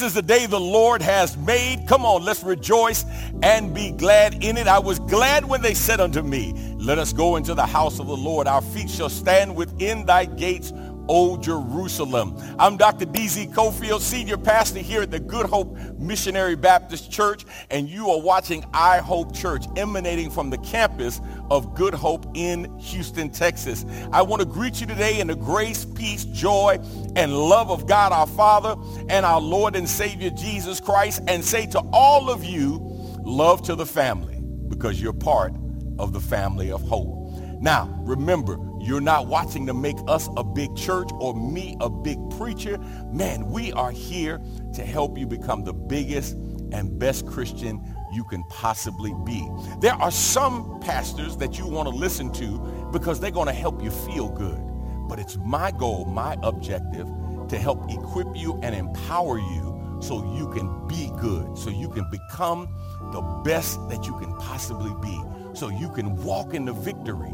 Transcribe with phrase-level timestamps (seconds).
[0.00, 1.86] This is the day the Lord has made.
[1.86, 3.04] Come on, let's rejoice
[3.42, 4.66] and be glad in it.
[4.66, 8.06] I was glad when they said unto me, let us go into the house of
[8.06, 8.46] the Lord.
[8.46, 10.72] Our feet shall stand within thy gates,
[11.12, 12.40] O Jerusalem.
[12.56, 13.04] I'm Dr.
[13.04, 13.48] D.Z.
[13.48, 18.64] Cofield, Senior Pastor here at the Good Hope Missionary Baptist Church, and you are watching
[18.72, 23.84] I Hope Church emanating from the campus of Good Hope in Houston, Texas.
[24.12, 26.78] I want to greet you today in the grace, peace, joy,
[27.16, 28.76] and love of God our Father
[29.08, 32.78] and our Lord and Savior Jesus Christ, and say to all of you,
[33.24, 35.52] love to the family, because you're part
[35.98, 37.32] of the family of hope.
[37.60, 42.18] Now, remember, you're not watching to make us a big church or me a big
[42.30, 42.78] preacher.
[43.12, 44.40] Man, we are here
[44.72, 46.34] to help you become the biggest
[46.72, 49.46] and best Christian you can possibly be.
[49.80, 53.82] There are some pastors that you want to listen to because they're going to help
[53.82, 54.58] you feel good.
[55.08, 57.06] But it's my goal, my objective
[57.48, 62.08] to help equip you and empower you so you can be good, so you can
[62.10, 62.68] become
[63.12, 65.20] the best that you can possibly be,
[65.52, 67.32] so you can walk in the victory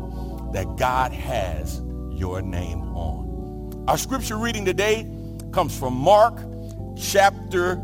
[0.52, 3.84] that God has your name on.
[3.88, 5.08] Our scripture reading today
[5.52, 6.40] comes from Mark
[6.96, 7.76] chapter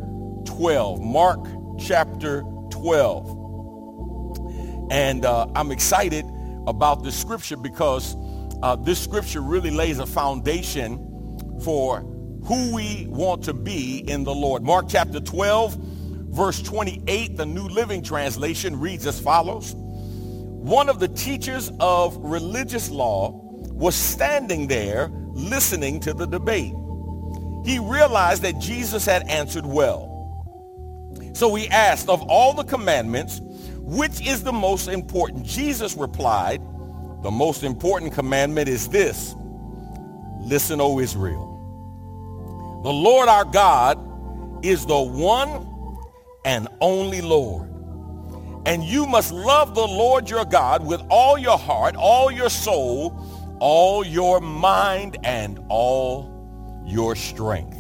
[0.45, 1.00] 12.
[1.00, 1.41] Mark
[1.78, 4.91] chapter 12.
[4.91, 6.25] And uh, I'm excited
[6.67, 8.17] about this scripture because
[8.62, 11.09] uh, this scripture really lays a foundation
[11.62, 12.00] for
[12.44, 14.62] who we want to be in the Lord.
[14.62, 15.77] Mark chapter 12,
[16.31, 19.75] verse 28, the New Living Translation reads as follows
[20.62, 23.33] one of the teachers of religious law
[23.73, 26.73] was standing there listening to the debate.
[27.65, 30.09] He realized that Jesus had answered well.
[31.34, 33.41] So he asked, of all the commandments,
[33.81, 35.45] which is the most important?
[35.45, 36.61] Jesus replied,
[37.23, 39.34] the most important commandment is this.
[40.43, 42.81] Listen, O Israel.
[42.84, 43.99] The Lord our God
[44.65, 45.99] is the one
[46.44, 47.72] and only Lord.
[48.65, 53.56] And you must love the Lord your God with all your heart, all your soul,
[53.59, 57.78] all your mind, and all your strength.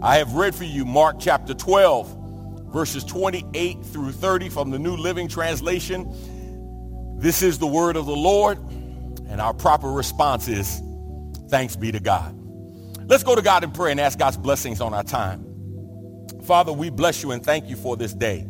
[0.00, 4.96] I have read for you Mark chapter 12, verses 28 through 30 from the New
[4.96, 6.06] Living Translation.
[7.18, 8.58] This is the word of the Lord,
[9.28, 10.82] and our proper response is,
[11.48, 12.38] thanks be to God.
[13.06, 15.46] Let's go to God in prayer and ask God's blessings on our time.
[16.44, 18.46] Father, we bless you and thank you for this day.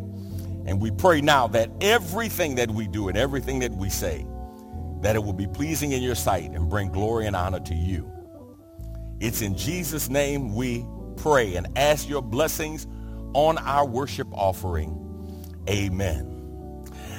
[0.67, 4.27] And we pray now that everything that we do and everything that we say,
[5.01, 8.11] that it will be pleasing in your sight and bring glory and honor to you.
[9.21, 10.87] It's in Jesus' name we
[11.17, 12.87] pray and ask your blessings
[13.35, 15.01] on our worship offering.
[15.69, 16.31] Amen.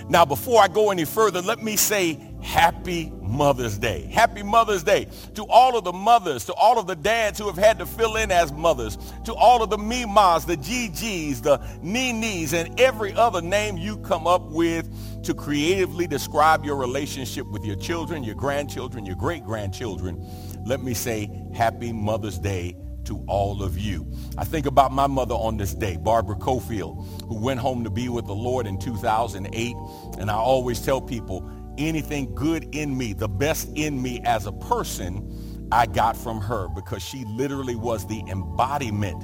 [0.10, 4.08] Now, before I go any further, let me say happy Mother's Day.
[4.14, 7.58] Happy Mother's Day to all of the mothers, to all of the dads who have
[7.58, 12.54] had to fill in as mothers, to all of the Mimas, the GGs, the Ninis,
[12.54, 14.88] and every other name you come up with
[15.24, 20.24] to creatively describe your relationship with your children, your grandchildren, your great-grandchildren.
[20.66, 24.12] Let me say happy Mother's Day to all of you.
[24.38, 28.10] I think about my mother on this day, Barbara Cofield, who went home to be
[28.10, 29.76] with the Lord in 2008.
[30.20, 34.52] And I always tell people, anything good in me, the best in me as a
[34.52, 39.24] person, I got from her because she literally was the embodiment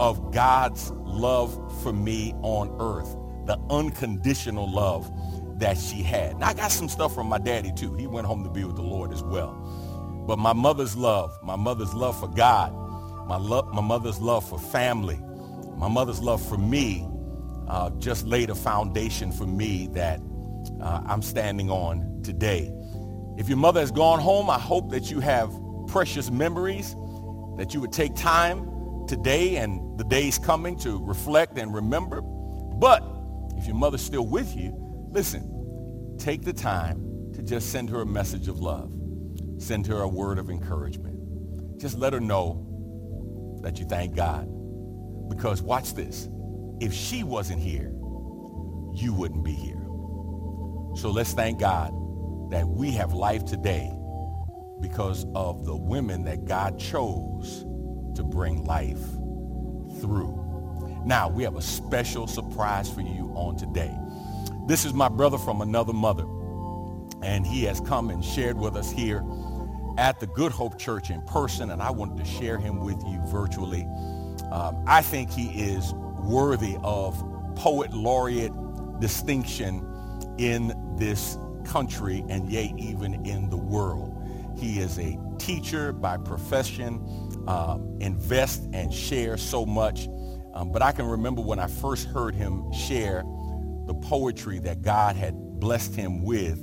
[0.00, 3.16] of God's love for me on earth,
[3.46, 5.10] the unconditional love
[5.58, 6.38] that she had.
[6.38, 7.94] Now, I got some stuff from my daddy too.
[7.94, 9.52] He went home to be with the Lord as well.
[10.26, 12.72] But my mother's love, my mother's love for God,
[13.26, 15.18] my, love, my mother's love for family,
[15.76, 17.06] my mother's love for me
[17.68, 20.20] uh, just laid a foundation for me that
[20.80, 22.72] uh, I'm standing on today.
[23.36, 25.52] If your mother has gone home, I hope that you have
[25.88, 26.94] precious memories,
[27.56, 32.22] that you would take time today and the days coming to reflect and remember.
[32.22, 33.02] But
[33.56, 34.74] if your mother's still with you,
[35.10, 38.92] listen, take the time to just send her a message of love.
[39.58, 41.78] Send her a word of encouragement.
[41.78, 44.48] Just let her know that you thank God.
[45.28, 46.28] Because watch this.
[46.80, 47.92] If she wasn't here,
[48.94, 49.75] you wouldn't be here.
[50.96, 51.92] So let's thank God
[52.50, 53.92] that we have life today
[54.80, 57.66] because of the women that God chose
[58.14, 59.02] to bring life
[60.00, 60.42] through.
[61.04, 63.94] Now, we have a special surprise for you on today.
[64.66, 66.24] This is my brother from another mother,
[67.22, 69.22] and he has come and shared with us here
[69.98, 73.20] at the Good Hope Church in person, and I wanted to share him with you
[73.26, 73.86] virtually.
[74.50, 77.22] Um, I think he is worthy of
[77.54, 78.52] poet laureate
[78.98, 79.92] distinction
[80.38, 84.14] in this country and yea, even in the world.
[84.58, 87.00] He is a teacher by profession,
[88.00, 90.08] invest and share so much
[90.54, 93.24] Um, but I can remember when I first heard him share
[93.86, 96.58] the poetry that God had blessed him with,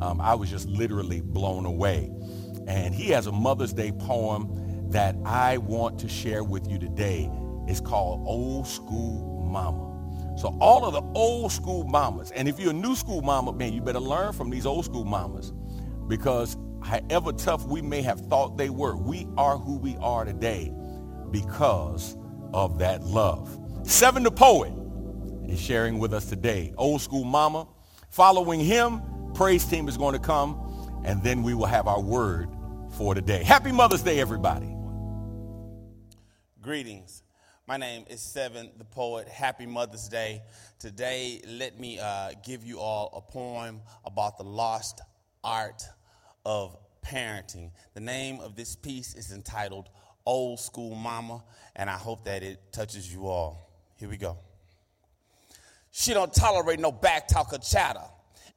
[0.00, 2.10] um, I was just literally blown away.
[2.66, 7.30] And he has a Mother's Day poem that I want to share with you today.
[7.68, 9.83] It's called Old School Mama.
[10.36, 13.72] So all of the old school mamas, and if you're a new school mama, man,
[13.72, 15.52] you better learn from these old school mamas
[16.08, 20.72] because however tough we may have thought they were, we are who we are today
[21.30, 22.16] because
[22.52, 23.58] of that love.
[23.84, 24.72] Seven the Poet
[25.48, 26.72] is sharing with us today.
[26.76, 27.66] Old school mama.
[28.10, 29.02] Following him,
[29.34, 32.48] praise team is going to come, and then we will have our word
[32.96, 33.42] for today.
[33.42, 34.72] Happy Mother's Day, everybody.
[36.62, 37.23] Greetings.
[37.66, 39.26] My name is Seven the Poet.
[39.26, 40.42] Happy Mother's Day.
[40.78, 45.00] Today, let me uh, give you all a poem about the lost
[45.42, 45.82] art
[46.44, 47.70] of parenting.
[47.94, 49.88] The name of this piece is entitled
[50.26, 51.42] Old School Mama,
[51.74, 53.70] and I hope that it touches you all.
[53.96, 54.36] Here we go.
[55.90, 58.04] She don't tolerate no back talk or chatter.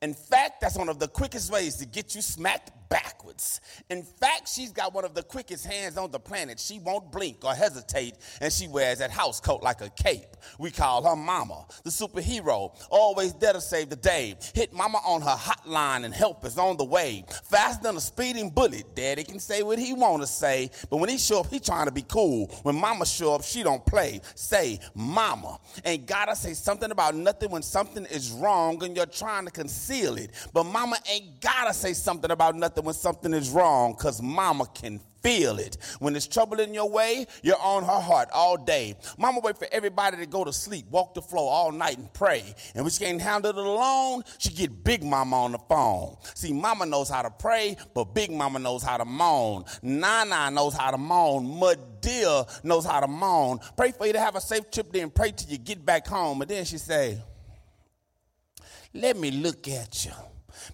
[0.02, 3.62] In fact, that's one of the quickest ways to get you smacked backwards.
[3.90, 6.60] In fact, she's got one of the quickest hands on the planet.
[6.60, 10.38] She won't blink or hesitate, and she wears that house coat like a cape.
[10.60, 14.36] We call her Mama, the superhero, always there to save the day.
[14.54, 17.26] Hit Mama on her hotline, and help is on the way.
[17.44, 18.96] Faster than a speeding bullet.
[18.96, 21.86] Daddy can say what he want to say, but when he show up, he trying
[21.86, 22.48] to be cool.
[22.64, 24.22] When Mama show up, she don't play.
[24.36, 25.60] Say, Mama.
[25.86, 30.18] Ain't gotta say something about nothing when something is wrong and you're trying to conceal
[30.18, 30.32] it.
[30.54, 35.00] But Mama ain't gotta say something about nothing when something is wrong because mama can
[35.22, 35.78] feel it.
[36.00, 38.96] When there's trouble in your way, you're on her heart all day.
[39.18, 42.44] Mama wait for everybody to go to sleep, walk the floor all night and pray.
[42.76, 46.16] And when she can't handle it alone, she get big mama on the phone.
[46.34, 49.66] See, mama knows how to pray, but big mama knows how to moan.
[49.82, 51.46] Nana knows how to moan.
[51.60, 53.60] Madea knows how to moan.
[53.76, 56.42] Pray for you to have a safe trip, then pray till you get back home.
[56.42, 57.22] And then she say,
[58.94, 60.12] let me look at you.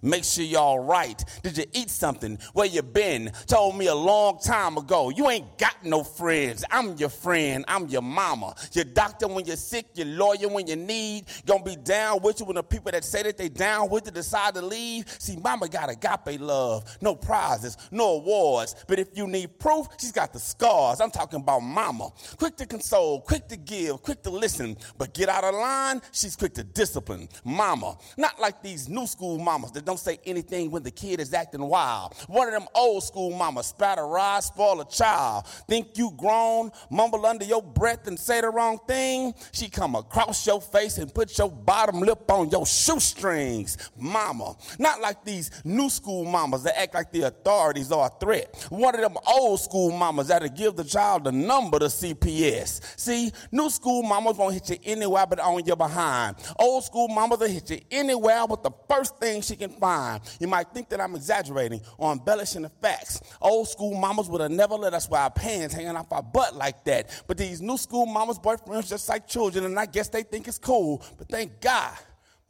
[0.02, 1.24] Make sure y'all right.
[1.44, 2.38] Did you eat something?
[2.54, 3.32] Where you been?
[3.48, 5.10] Told me a long time ago.
[5.10, 6.64] You ain't got no friends.
[6.72, 7.66] I'm your friend.
[7.68, 8.56] I'm your mama.
[8.72, 9.88] Your doctor when you're sick.
[9.96, 11.26] Your lawyer when you need.
[11.46, 14.12] Gonna be down with you when the people that say that they down with you
[14.12, 15.06] decide to leave.
[15.20, 16.98] See, mama got agape love.
[17.02, 18.76] No prizes, no awards.
[18.88, 21.02] But if you need proof, she's got the scars.
[21.02, 22.12] I'm talking about mama.
[22.38, 24.78] Quick to console, quick to give, quick to listen.
[24.98, 27.30] But get out of line, she's quick to discipline.
[27.44, 27.98] Mama.
[28.18, 31.62] Not like these new school mamas that don't say anything when the kid is acting
[31.62, 32.14] wild.
[32.28, 35.46] One of them old school mamas, spat a ride, spoil a child.
[35.68, 39.34] Think you grown, mumble under your breath and say the wrong thing.
[39.52, 43.78] She come across your face and put your bottom lip on your shoestrings.
[43.98, 44.56] Mama.
[44.80, 48.66] Not like these new school mamas that act like the authorities are a threat.
[48.70, 53.00] One of them old school mamas that'll give the child the number to CPS.
[53.00, 56.38] See, new school mamas won't hit you anywhere but on your behind.
[56.58, 60.22] Old school mamas will hit you anywhere but the first thing she can find.
[60.40, 63.22] You might think that I'm exaggerating or embellishing the facts.
[63.42, 66.56] Old school mamas would have never let us wear our pants hanging off our butt
[66.56, 67.24] like that.
[67.28, 70.58] But these new school mamas' boyfriends just like children, and I guess they think it's
[70.58, 71.04] cool.
[71.18, 71.98] But thank God,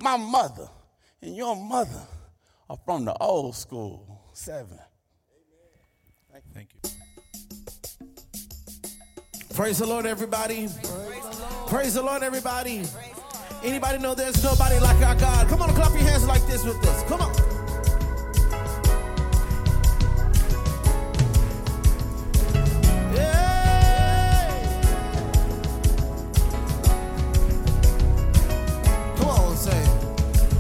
[0.02, 0.70] my mother
[1.22, 2.02] and your mother
[2.70, 4.22] are from the old school.
[4.34, 4.80] Seven.
[6.54, 6.90] Thank you.
[9.54, 10.68] Praise the Lord, everybody.
[11.68, 12.84] Praise the Lord, everybody.
[13.64, 15.48] Anybody know there's nobody like our God?
[15.48, 17.04] Come on, clap your hands like this with us.
[17.04, 17.34] Come on.
[23.14, 24.76] Yeah.
[29.18, 29.84] Come on, say.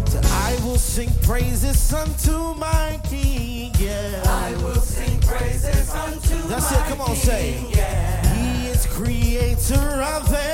[0.05, 3.73] So I will sing praises unto my King.
[3.79, 4.23] Yeah.
[4.25, 6.77] I will sing praises unto That's it.
[6.85, 7.57] Come on, say.
[7.59, 8.33] King, Yeah.
[8.35, 10.52] He is creator of everything.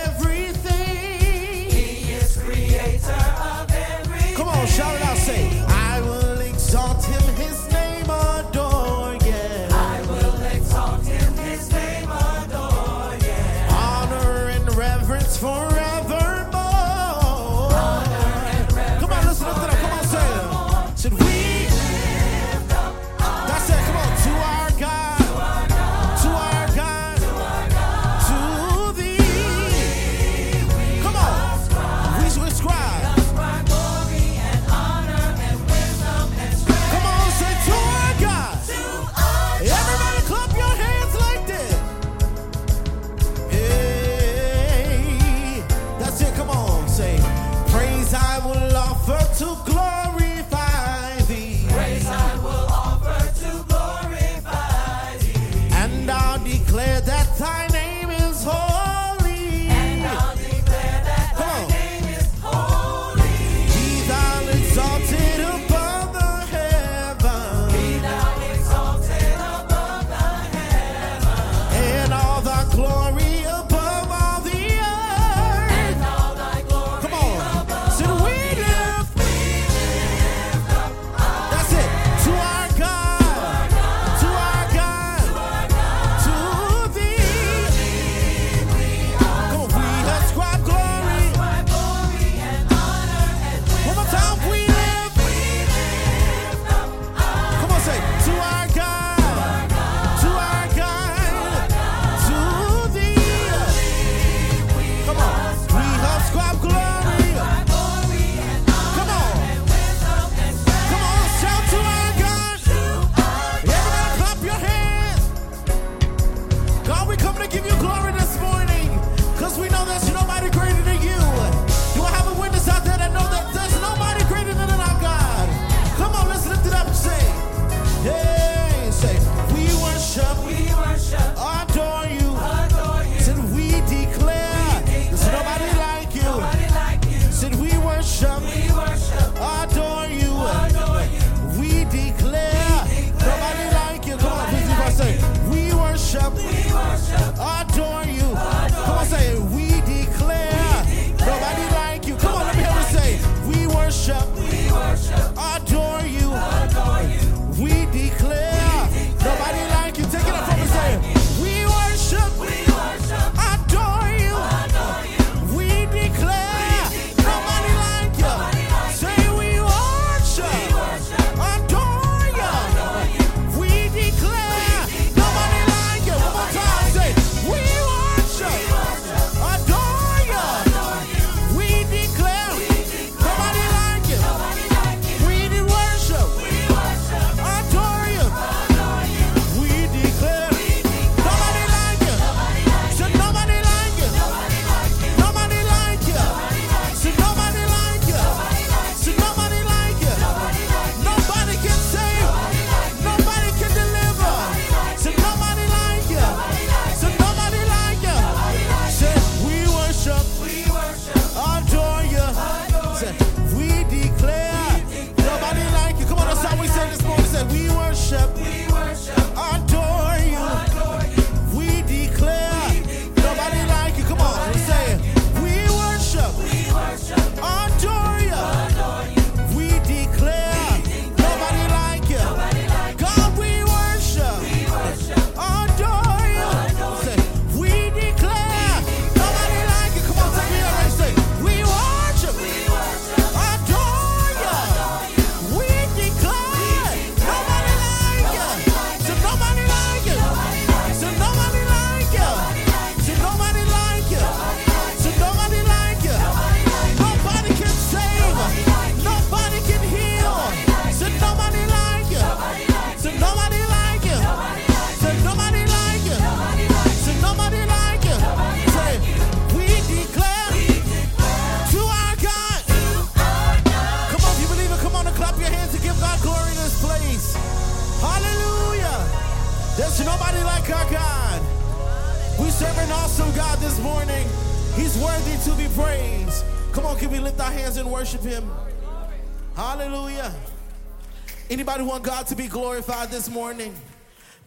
[292.69, 293.73] Glorified this morning?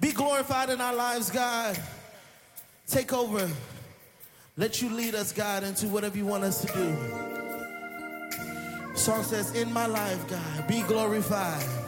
[0.01, 1.77] Be glorified in our lives, God.
[2.87, 3.51] Take over.
[4.57, 6.97] Let you lead us, God, into whatever you want us to do.
[8.95, 11.82] Song says, In my life, God, be glorified.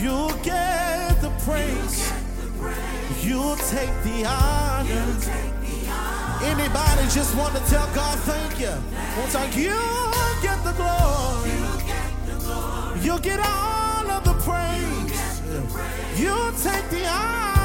[0.00, 2.10] You get the praise.
[3.22, 5.16] You'll take the honor.
[6.42, 8.70] Anybody just want to tell God thank you?
[9.20, 9.76] One time, you
[10.40, 11.50] get the glory.
[13.04, 15.42] You'll get all of the praise.
[16.18, 17.60] You'll take the honor.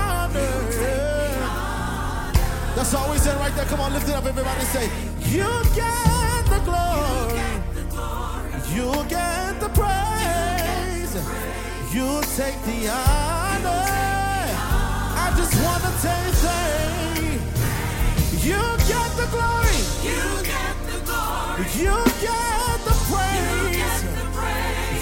[2.75, 3.65] That's we said right there.
[3.65, 4.65] Come on, lift it up, everybody.
[4.65, 4.89] Say,
[5.29, 7.39] you get the glory.
[8.75, 11.54] You'll get the praise.
[11.95, 13.87] You take the honor.
[15.15, 17.39] I just want to tell you, say,
[18.43, 19.79] you get the glory.
[20.03, 21.71] You get the praise.
[21.79, 24.03] You get the praise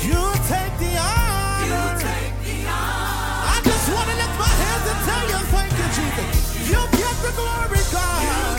[0.05, 1.97] You take the honor.
[1.97, 6.69] I just want to lift my hands and tell you, thank you, Jesus.
[6.69, 8.21] You get the glory, God.
[8.21, 8.52] You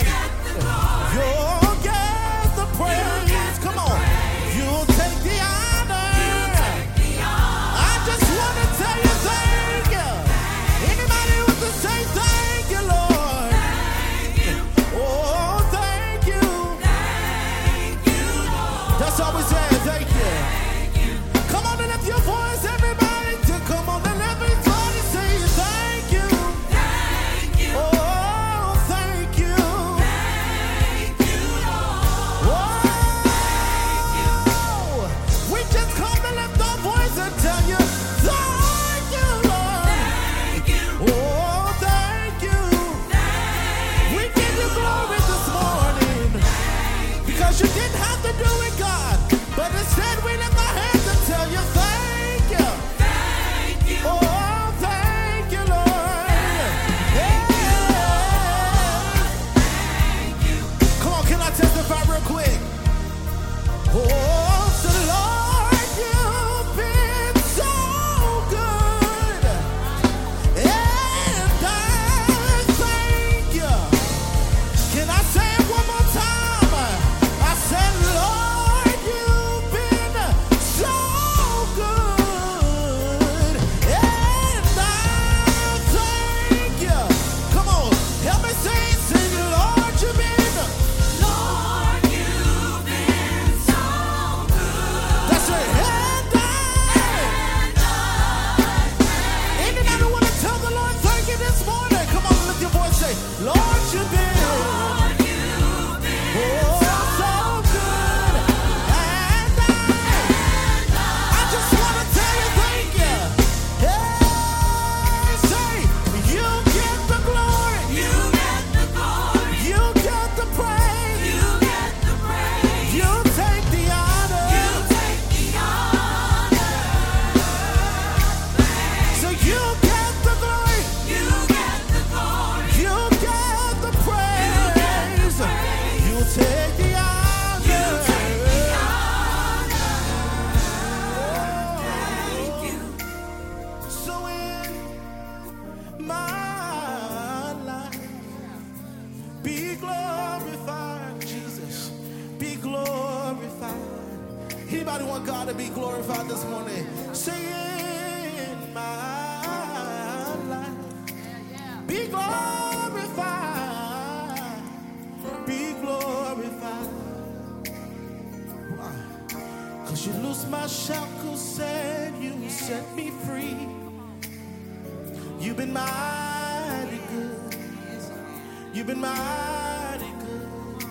[178.75, 180.85] You've been mighty good.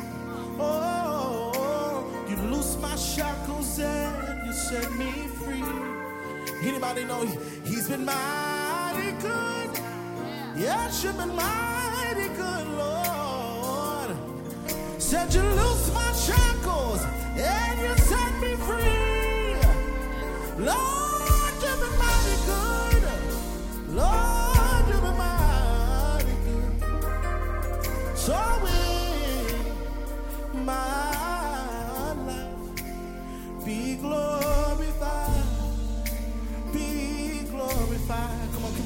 [0.59, 5.63] Oh, you loose my shackles and you set me free.
[6.67, 9.71] Anybody know he- he's been mighty good?
[10.57, 14.17] Yes, you've been mighty good, Lord.
[14.99, 17.03] Said you loose my shackles
[17.37, 19.57] and you set me free.
[20.65, 21.04] Lord,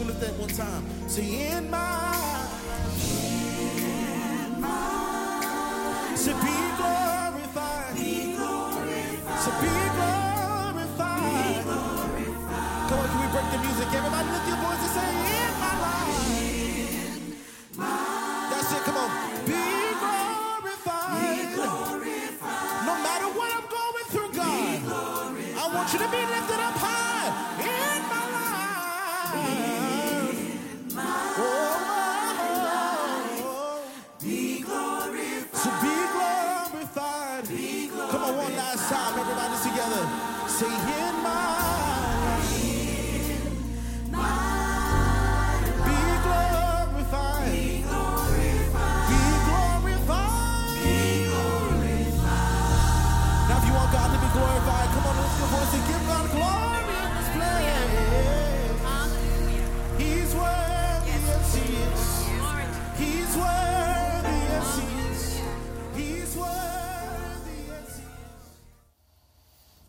[0.09, 0.85] lift that one time?
[1.09, 2.14] Say in my
[6.16, 7.97] Say be glorified.
[9.44, 11.64] Say be glorified.
[12.88, 13.88] Come on, can we break the music?
[13.99, 16.38] Everybody lift your voice and say in my life.
[18.51, 19.11] That's it, come on.
[19.47, 19.64] Be
[20.03, 21.21] glorified.
[21.21, 22.87] Be glorified.
[22.88, 24.79] No matter what I'm going through, God,
[25.62, 26.77] I want you to be lifted up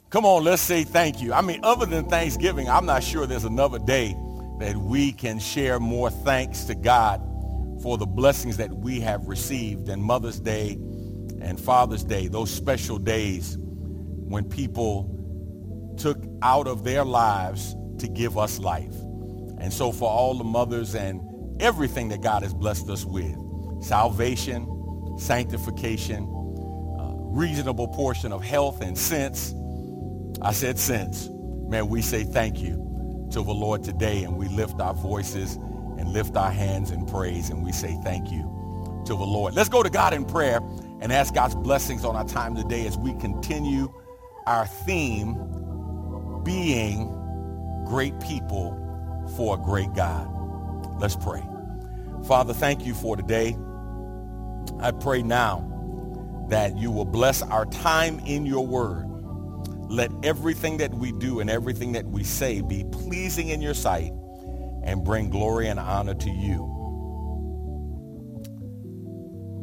[0.09, 1.33] Come on, let's say thank you.
[1.33, 4.15] I mean, other than Thanksgiving, I'm not sure there's another day
[4.57, 7.21] that we can share more thanks to God
[7.83, 10.71] for the blessings that we have received and Mother's Day
[11.41, 18.35] and Father's Day, those special days when people took out of their lives to give
[18.35, 18.95] us life.
[19.59, 21.21] And so for all the mothers and
[21.61, 23.35] everything that God has blessed us with,
[23.83, 24.67] salvation,
[25.19, 26.23] sanctification,
[26.99, 29.53] uh, reasonable portion of health and sense,
[30.41, 31.29] I said since.
[31.29, 36.09] Man, we say thank you to the Lord today and we lift our voices and
[36.09, 38.43] lift our hands in praise and we say thank you
[39.05, 39.53] to the Lord.
[39.53, 40.61] Let's go to God in prayer
[41.01, 43.93] and ask God's blessings on our time today as we continue
[44.47, 45.35] our theme
[46.43, 47.07] being
[47.85, 48.75] great people
[49.35, 50.27] for a great God.
[50.99, 51.43] Let's pray.
[52.25, 53.55] Father, thank you for today.
[54.79, 55.65] I pray now
[56.49, 59.08] that you will bless our time in your word.
[59.89, 64.11] Let everything that we do and everything that we say be pleasing in your sight
[64.83, 66.63] and bring glory and honor to you.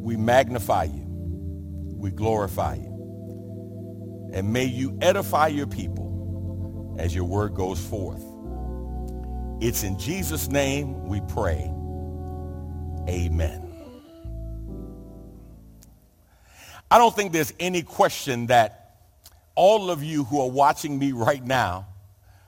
[0.03, 1.05] We magnify you.
[1.05, 4.31] We glorify you.
[4.33, 8.23] And may you edify your people as your word goes forth.
[9.61, 11.71] It's in Jesus' name we pray.
[13.09, 13.63] Amen.
[16.91, 18.76] I don't think there's any question that
[19.57, 21.87] all of you who are watching me right now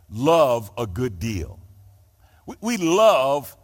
[0.10, 1.60] love a good deal.
[2.46, 3.56] We, we love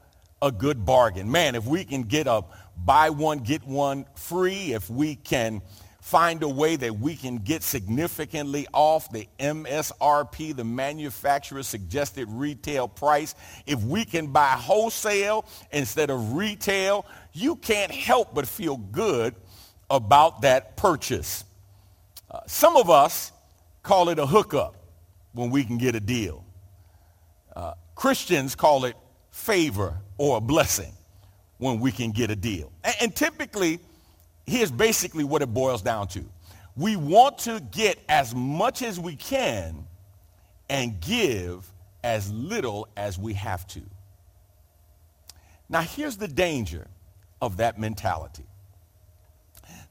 [0.42, 1.32] a good bargain.
[1.32, 2.44] Man, if we can get a
[2.76, 5.62] buy one, get one free, if we can
[6.02, 12.88] find a way that we can get significantly off the MSRP, the manufacturer suggested retail
[12.88, 13.34] price,
[13.66, 19.34] if we can buy wholesale instead of retail, you can't help but feel good
[19.90, 21.44] about that purchase.
[22.30, 23.32] Uh, some of us
[23.86, 24.76] call it a hookup
[25.34, 26.44] when we can get a deal.
[27.56, 28.96] Uh, Christians call it
[29.30, 30.92] favor or a blessing
[31.60, 32.72] when we can get a deal.
[32.84, 33.80] And, and typically,
[34.46, 36.26] here's basically what it boils down to.
[36.76, 39.88] We want to get as much as we can
[40.68, 41.72] and give
[42.04, 43.82] as little as we have to.
[45.70, 46.88] Now, here's the danger
[47.42, 48.46] of that mentality.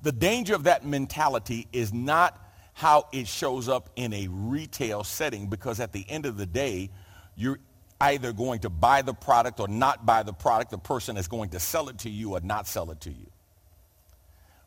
[0.03, 2.44] The danger of that mentality is not
[2.75, 6.91] how it shows up in a retail setting because at the end of the day,
[7.37, 7.61] you're
[8.01, 10.71] either going to buy the product or not buy the product.
[10.71, 13.31] The person is going to sell it to you or not sell it to you.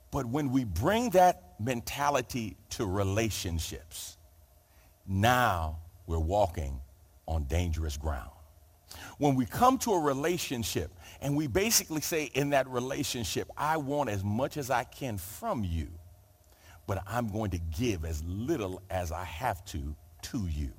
[0.10, 4.18] But when we bring that mentality to relationships,
[5.06, 6.80] now we're walking
[7.28, 8.32] on dangerous ground.
[9.18, 10.92] When we come to a relationship
[11.22, 15.66] and we basically say in that relationship, I want as much as I can from
[15.66, 15.90] you,
[16.88, 20.72] but I'm going to give as little as I have to to you.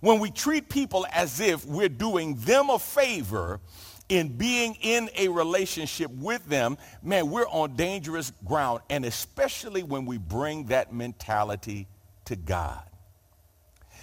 [0.00, 3.60] When we treat people as if we're doing them a favor
[4.08, 8.80] in being in a relationship with them, man, we're on dangerous ground.
[8.88, 11.86] And especially when we bring that mentality
[12.26, 12.82] to God.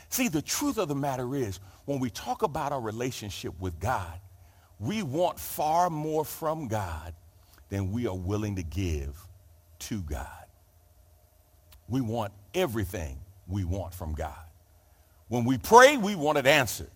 [0.10, 4.20] See, the truth of the matter is, when we talk about our relationship with God,
[4.80, 7.14] we want far more from God
[7.70, 9.18] than we are willing to give
[9.80, 10.47] to God.
[11.88, 14.36] We want everything we want from God.
[15.28, 16.92] When we pray, we want it answered.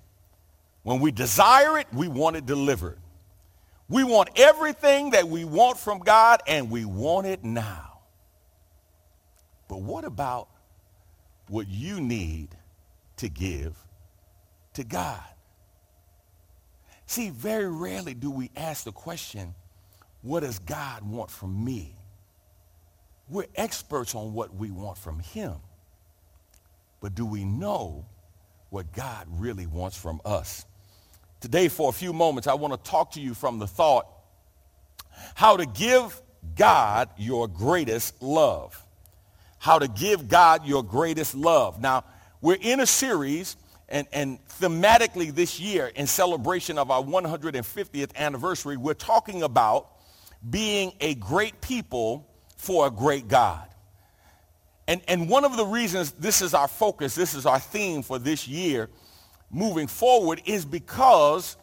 [0.83, 2.97] When we desire it, we want it delivered.
[3.87, 7.99] We want everything that we want from God, and we want it now.
[9.67, 10.47] But what about
[11.47, 12.49] what you need
[13.17, 13.77] to give
[14.73, 15.21] to God?
[17.05, 19.53] See, very rarely do we ask the question,
[20.21, 21.95] what does God want from me?
[23.31, 25.55] We're experts on what we want from him.
[26.99, 28.05] But do we know
[28.69, 30.65] what God really wants from us?
[31.39, 34.05] Today, for a few moments, I want to talk to you from the thought,
[35.33, 36.21] how to give
[36.55, 38.85] God your greatest love.
[39.59, 41.81] How to give God your greatest love.
[41.81, 42.03] Now,
[42.41, 43.55] we're in a series
[43.87, 49.89] and, and thematically this year, in celebration of our 150th anniversary, we're talking about
[50.49, 52.27] being a great people
[52.61, 53.67] for a great God.
[54.87, 58.19] And, and one of the reasons this is our focus, this is our theme for
[58.19, 58.87] this year
[59.49, 61.57] moving forward, is because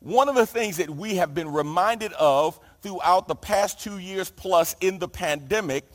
[0.00, 4.30] one of the things that we have been reminded of throughout the past two years
[4.30, 5.86] plus in the pandemic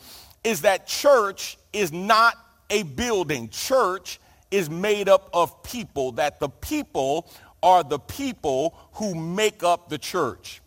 [0.43, 2.33] is that church is not
[2.71, 3.49] a building.
[3.49, 7.29] Church is made up of people, that the people
[7.61, 10.61] are the people who make up the church.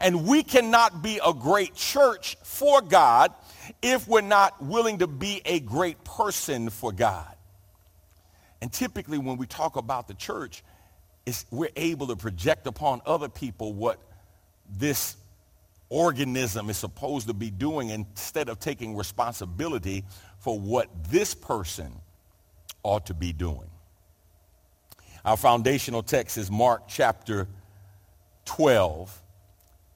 [0.00, 3.32] And we cannot be a great church for God
[3.82, 7.36] if we're not willing to be a great person for God.
[8.62, 10.62] And typically when we talk about the church,
[11.50, 14.00] we're able to project upon other people what
[14.68, 15.16] this
[15.90, 20.04] organism is supposed to be doing instead of taking responsibility
[20.38, 21.92] for what this person
[22.82, 23.68] ought to be doing.
[25.24, 27.46] Our foundational text is Mark chapter
[28.46, 29.22] 12,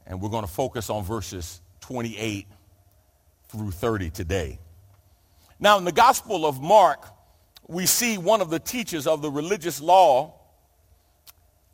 [0.06, 2.46] and we're going to focus on verses 28
[3.48, 4.58] through 30 today.
[5.60, 7.08] Now, in the Gospel of Mark,
[7.68, 10.34] we see one of the teachers of the religious law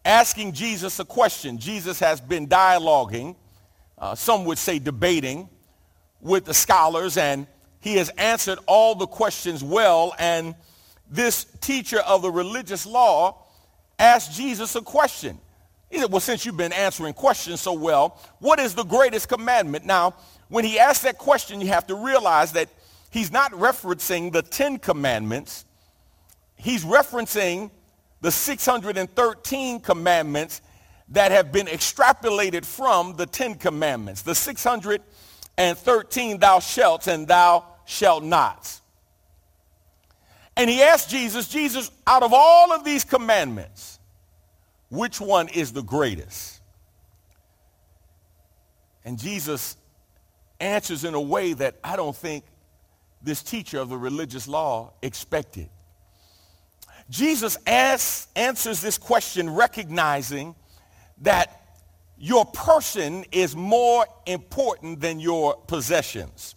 [0.05, 1.59] asking Jesus a question.
[1.59, 3.37] Jesus has been dialoguing,
[3.99, 5.49] uh, some would say debating,
[6.21, 7.47] with the scholars, and
[7.81, 10.55] he has answered all the questions well, and
[11.11, 13.43] this teacher of the religious law
[13.99, 15.39] asked Jesus a question.
[15.91, 19.85] He said, well, since you've been answering questions so well, what is the greatest commandment?
[19.85, 20.15] Now,
[20.49, 22.69] when he asked that question, you have to realize that
[23.11, 25.65] he's not referencing the Ten Commandments.
[26.57, 27.71] He's referencing
[28.21, 30.61] the 613 commandments
[31.09, 34.23] that have been extrapolated from the Ten Commandments.
[34.23, 38.81] The 613 thou shalt and thou shalt not.
[40.57, 43.99] And he asked Jesus, Jesus, out of all of these commandments,
[44.91, 46.61] which one is the greatest?
[49.05, 49.77] And Jesus
[50.61, 52.45] answers in a way that I don't think
[53.23, 55.69] this teacher of the religious law expected.
[57.09, 60.55] Jesus asks, answers this question recognizing
[61.23, 61.61] that
[62.19, 66.55] your person is more important than your possessions.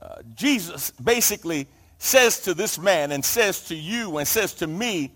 [0.00, 1.68] Uh, Jesus basically
[1.98, 5.12] says to this man and says to you and says to me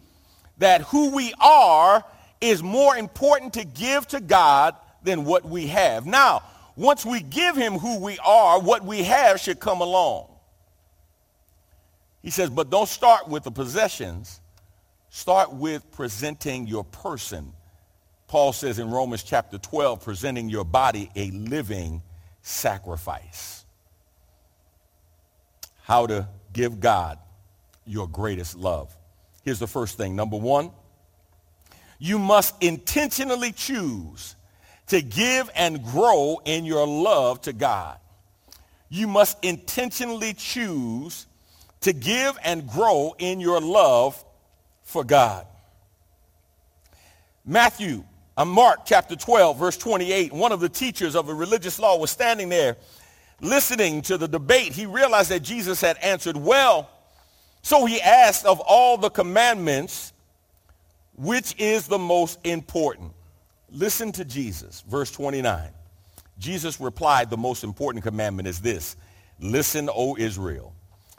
[0.59, 2.05] that who we are
[2.41, 6.07] is more important to give to God than what we have.
[6.07, 6.43] Now,
[6.77, 10.29] once we give him who we are, what we have should come along.
[12.23, 14.41] He says, but don't start with the possessions.
[15.11, 17.53] Start with presenting your person.
[18.27, 22.03] Paul says in Romans chapter 12, presenting your body a living
[22.43, 23.65] sacrifice.
[25.83, 27.19] How to give God
[27.87, 28.95] your greatest love.
[29.43, 30.17] Here's the first thing.
[30.17, 30.71] Number one,
[31.99, 34.37] you must intentionally choose
[34.89, 37.99] to give and grow in your love to God.
[38.89, 41.27] You must intentionally choose
[41.83, 44.23] to give and grow in your love
[44.83, 45.47] for God.
[47.45, 48.05] Matthew
[48.39, 52.09] Uh, Mark chapter 12, verse 28, one of the teachers of a religious law was
[52.09, 52.77] standing there
[53.41, 54.73] listening to the debate.
[54.73, 56.89] He realized that Jesus had answered well.
[57.63, 60.13] So he asked of all the commandments,
[61.17, 63.13] which is the most important?
[63.71, 65.71] Listen to Jesus, verse 29.
[66.39, 68.97] Jesus replied, the most important commandment is this.
[69.41, 70.73] Listen, O Israel.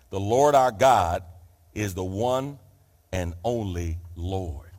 [0.09, 1.23] The Lord our God
[1.73, 2.57] is the one
[3.11, 4.69] and only Lord.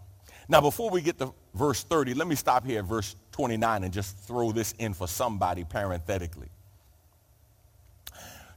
[0.49, 3.93] Now, before we get to verse 30, let me stop here at verse 29 and
[3.93, 6.49] just throw this in for somebody parenthetically.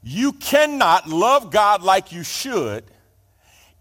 [0.03, 2.83] You cannot love God like you should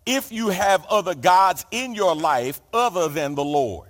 [0.06, 3.88] if you have other gods in your life other than the Lord.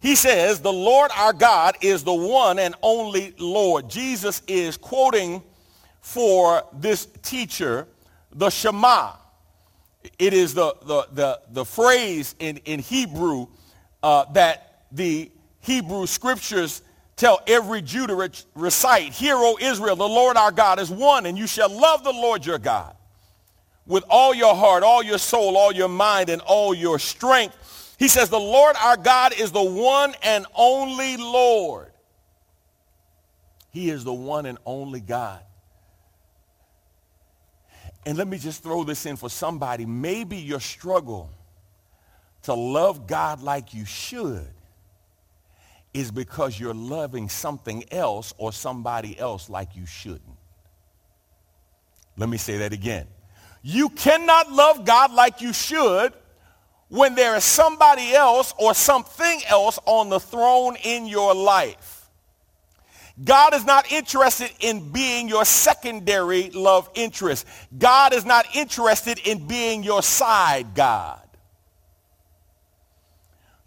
[0.00, 3.88] He says, the Lord our God is the one and only Lord.
[3.88, 5.42] Jesus is quoting
[6.00, 7.88] for this teacher
[8.32, 9.12] the Shema.
[10.18, 13.48] It is the, the, the, the phrase in, in Hebrew
[14.02, 16.82] uh, that the Hebrew scriptures
[17.18, 21.26] tell every Jew to re- recite, Hear, O Israel, the Lord our God is one,
[21.26, 22.96] and you shall love the Lord your God
[23.86, 27.96] with all your heart, all your soul, all your mind, and all your strength.
[27.98, 31.90] He says, the Lord our God is the one and only Lord.
[33.70, 35.42] He is the one and only God.
[38.06, 39.84] And let me just throw this in for somebody.
[39.84, 41.30] Maybe your struggle
[42.42, 44.48] to love God like you should
[45.98, 50.22] is because you're loving something else or somebody else like you shouldn't.
[52.16, 53.06] Let me say that again.
[53.62, 56.12] You cannot love God like you should
[56.88, 62.08] when there is somebody else or something else on the throne in your life.
[63.22, 67.44] God is not interested in being your secondary love interest.
[67.76, 71.27] God is not interested in being your side God.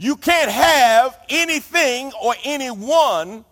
[0.01, 3.45] You can't have anything or anyone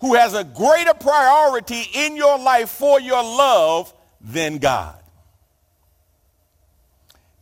[0.00, 5.00] who has a greater priority in your life for your love than God.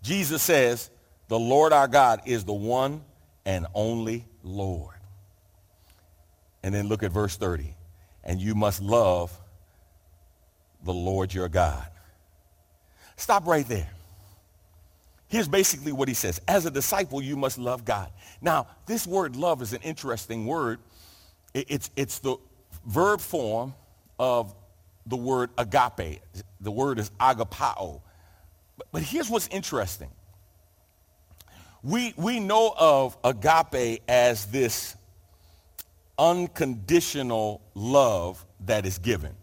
[0.02, 0.90] Jesus says,
[1.28, 3.00] the Lord our God is the one
[3.46, 4.96] and only Lord.
[6.62, 7.74] And then look at verse 30.
[8.22, 9.33] And you must love
[10.85, 11.87] the Lord your God.
[13.16, 13.88] Stop right there.
[15.30, 16.40] Here's basically what he says.
[16.48, 18.10] As a disciple, you must love God.
[18.40, 20.80] Now, this word love is an interesting word.
[21.54, 22.36] It's, it's the
[22.84, 23.74] verb form
[24.18, 24.52] of
[25.06, 26.20] the word agape.
[26.60, 28.00] The word is agapao.
[28.90, 30.10] But, here's what's interesting.
[31.84, 34.96] We, we know of agape as this
[36.18, 39.36] unconditional love that is given.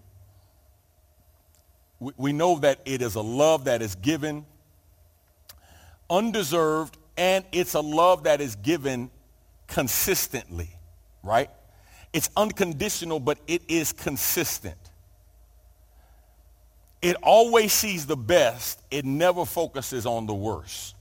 [2.02, 4.46] We, we know that it is a love that is given
[6.10, 9.10] undeserved, and it's a love that is given
[9.68, 10.70] consistently,
[11.24, 11.50] right?
[12.14, 14.78] It's unconditional, but it is consistent.
[17.02, 18.82] It always sees the best.
[18.90, 20.96] It never focuses on the worst.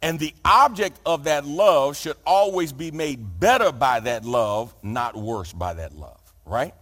[0.00, 5.16] And the object of that love should always be made better by that love, not
[5.16, 6.74] worse by that love, right?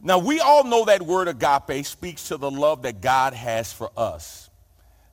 [0.00, 3.90] Now, we all know that word agape speaks to the love that God has for
[3.96, 4.47] us.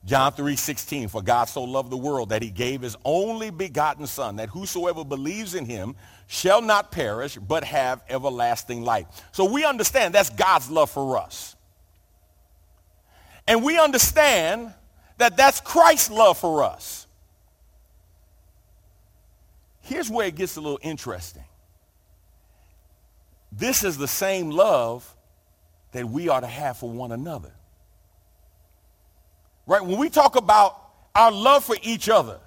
[0.05, 4.35] John 3:16 For God so loved the world that he gave his only begotten son
[4.35, 5.95] that whosoever believes in him
[6.27, 9.07] shall not perish but have everlasting life.
[9.31, 11.55] So we understand that's God's love for us.
[13.47, 14.73] And we understand
[15.17, 17.07] that that's Christ's love for us.
[19.81, 21.43] Here's where it gets a little interesting.
[23.51, 25.15] This is the same love
[25.93, 27.53] that we are to have for one another.
[29.67, 29.83] Right?
[29.83, 30.79] When we talk about
[31.13, 32.39] our love for each other,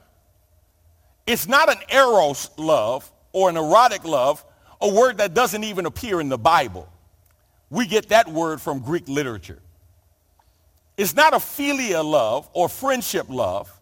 [1.27, 4.45] it's not an eros love or an erotic love,
[4.81, 6.89] a word that doesn't even appear in the Bible.
[7.71, 9.61] We get that word from Greek literature.
[10.97, 13.73] It's not a philia love or friendship love.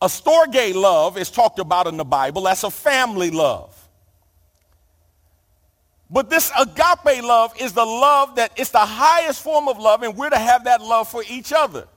[0.00, 2.42] A storge love is talked about in the Bible.
[2.42, 3.81] That's a family love.
[6.12, 10.14] But this agape love is the love that it's the highest form of love, and
[10.14, 11.88] we're to have that love for each other.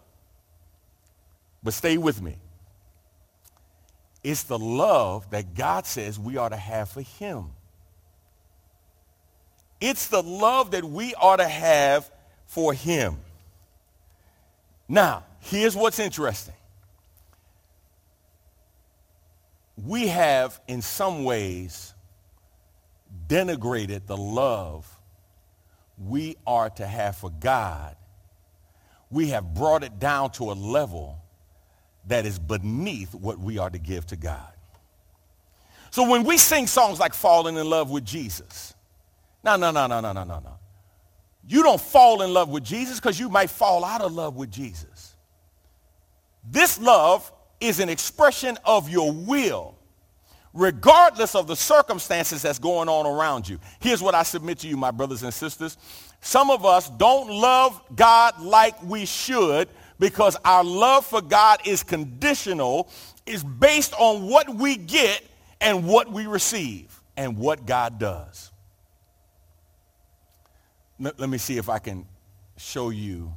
[1.61, 2.38] But stay with me.
[4.24, 7.47] It's the love that God says we ought to have for him.
[9.82, 12.09] It's the love that we ought to have
[12.45, 13.18] for him.
[14.88, 16.55] Now, here's what's interesting.
[19.84, 21.93] We have, in some ways,
[23.28, 24.88] denigrated the love
[25.97, 27.95] we are to have for God.
[29.09, 31.17] We have brought it down to a level
[32.07, 34.51] that is beneath what we are to give to God.
[35.91, 38.73] So when we sing songs like Falling in Love with Jesus,
[39.43, 40.59] no, no, no, no, no, no, no, no.
[41.47, 44.49] You don't fall in love with Jesus because you might fall out of love with
[44.49, 45.15] Jesus.
[46.43, 49.74] This love is an expression of your will,
[50.55, 53.59] regardless of the circumstances that's going on around you.
[53.79, 55.77] Here's what I submit to you, my brothers and sisters.
[56.21, 59.67] Some of us don't love God like we should
[59.99, 62.89] because our love for God is conditional,
[63.25, 65.21] is based on what we get
[65.59, 68.51] and what we receive and what God does.
[70.97, 72.05] Let, me see if I can
[72.55, 73.33] show you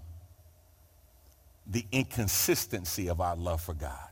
[1.66, 4.08] the inconsistency of our love for God.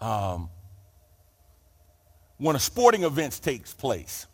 [0.00, 0.50] Um,
[2.38, 4.26] when a sporting event takes place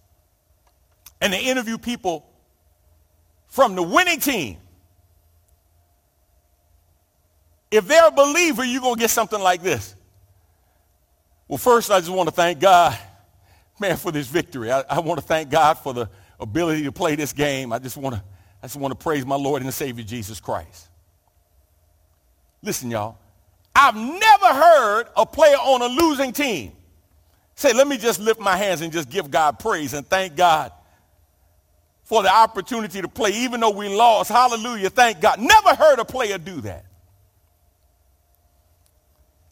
[1.20, 2.26] and they interview people
[3.48, 4.58] from the winning team,
[7.70, 9.96] if they're a believer, you're going to get something like this.
[11.48, 12.96] Well, first, I just want to thank God,
[13.80, 14.70] man, for this victory.
[14.70, 16.08] I, I want to thank God for the
[16.38, 17.72] ability to play this game.
[17.72, 18.22] I just want to,
[18.62, 20.88] I just want to praise my Lord and Savior Jesus Christ.
[22.62, 23.18] Listen, y'all.
[23.74, 26.72] I've never heard a player on a losing team
[27.56, 30.72] say, let me just lift my hands and just give God praise and thank God
[32.04, 34.30] for the opportunity to play, even though we lost.
[34.30, 35.40] Hallelujah, thank God.
[35.40, 36.84] Never heard a player do that.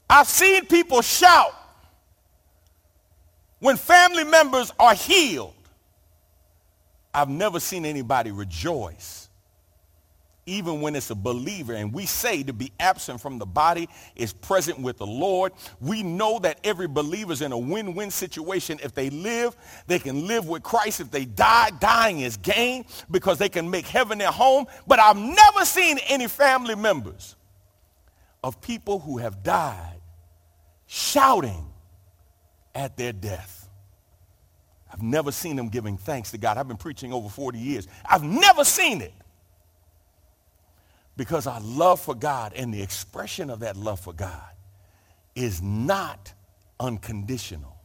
[0.09, 1.55] I've seen people shout
[3.61, 5.55] when family members are healed.
[7.15, 9.22] I've never seen anybody rejoice
[10.47, 11.75] even when it's a believer.
[11.75, 15.53] And we say to be absent from the body is present with the Lord.
[15.81, 18.79] We know that every believer is in a win-win situation.
[18.83, 21.01] If they live, they can live with Christ.
[21.01, 24.67] If they die, dying is gain because they can make heaven their home.
[24.87, 27.37] But I've never seen any family members
[28.43, 30.01] of people who have died
[30.87, 31.67] shouting
[32.75, 33.69] at their death.
[34.93, 36.59] I've never seen them giving thanks to God.
[36.59, 37.89] I've been preaching over 40 years.
[38.05, 39.15] I've never seen it
[41.17, 44.41] because our love for God and the expression of that love for God
[45.35, 46.33] is not
[46.81, 47.77] unconditional.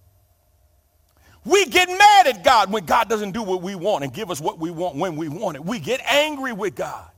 [1.46, 4.42] We get mad at God when God doesn't do what we want and give us
[4.42, 5.64] what we want when we want it.
[5.64, 7.10] We get angry with God.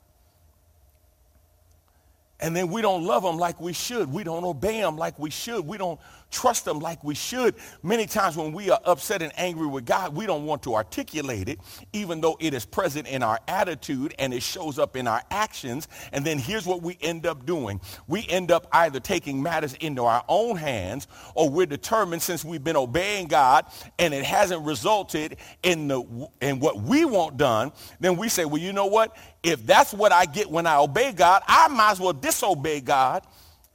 [2.39, 4.11] And then we don't love him like we should.
[4.13, 5.65] We don't obey him like we should.
[5.65, 5.99] We don't
[6.31, 7.55] trust him like we should.
[7.83, 11.49] Many times when we are upset and angry with God, we don't want to articulate
[11.49, 11.59] it,
[11.93, 15.87] even though it is present in our attitude and it shows up in our actions.
[16.11, 17.81] And then here's what we end up doing.
[18.07, 22.63] We end up either taking matters into our own hands or we're determined since we've
[22.63, 23.65] been obeying God
[23.97, 28.61] and it hasn't resulted in, the, in what we want done, then we say, well,
[28.61, 29.15] you know what?
[29.43, 33.25] If that's what I get when I obey God, I might as well disobey God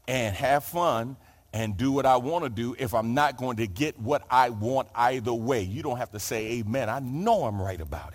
[0.07, 1.17] and have fun
[1.55, 4.51] and do what I want to do if I'm not going to get what I
[4.51, 5.63] want either way.
[5.63, 6.91] You don't have to say amen.
[6.91, 8.13] I know I'm right about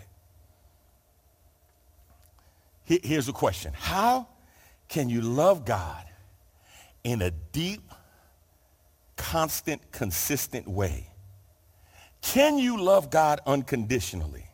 [2.86, 3.02] it.
[3.06, 3.72] Here's a question.
[3.74, 4.28] How
[4.90, 6.04] can you love God
[7.06, 7.90] in a deep,
[9.16, 11.08] constant, consistent way?
[12.22, 14.48] Can you love God unconditionally?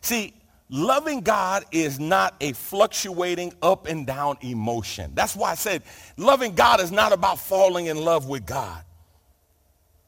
[0.00, 0.32] See,
[0.68, 5.12] Loving God is not a fluctuating up and down emotion.
[5.14, 5.82] That's why I said
[6.16, 8.82] loving God is not about falling in love with God.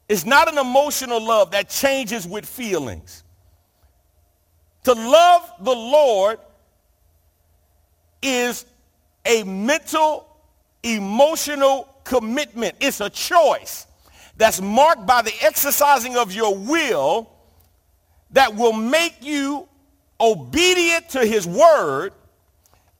[0.09, 3.23] It's not an emotional love that changes with feelings.
[4.83, 6.39] To love the Lord
[8.21, 8.65] is
[9.25, 10.27] a mental,
[10.83, 12.75] emotional commitment.
[12.81, 13.87] It's a choice
[14.35, 17.29] that's marked by the exercising of your will
[18.31, 19.68] that will make you
[20.19, 22.13] obedient to his word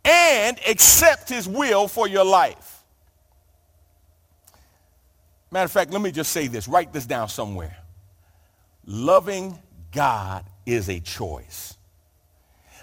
[0.06, 2.84] and accept his will for your life.
[5.52, 6.68] Matter of fact, let me just say this.
[6.68, 7.76] Write this down somewhere.
[8.86, 9.58] Loving
[9.92, 11.76] God is a choice.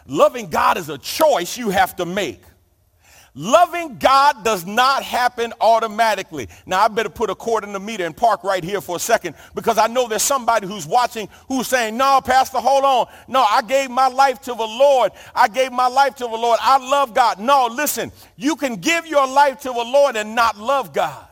[0.07, 2.43] Loving God is a choice you have to make.
[3.39, 6.49] Loving God does not happen automatically.
[6.65, 8.99] Now, I better put a cord in the meter and park right here for a
[8.99, 13.07] second because I know there's somebody who's watching who's saying, no, Pastor, hold on.
[13.29, 15.13] No, I gave my life to the Lord.
[15.35, 16.59] I gave my life to the Lord.
[16.63, 17.39] I love God.
[17.39, 21.29] No, listen, you can give your life to the Lord and not love God.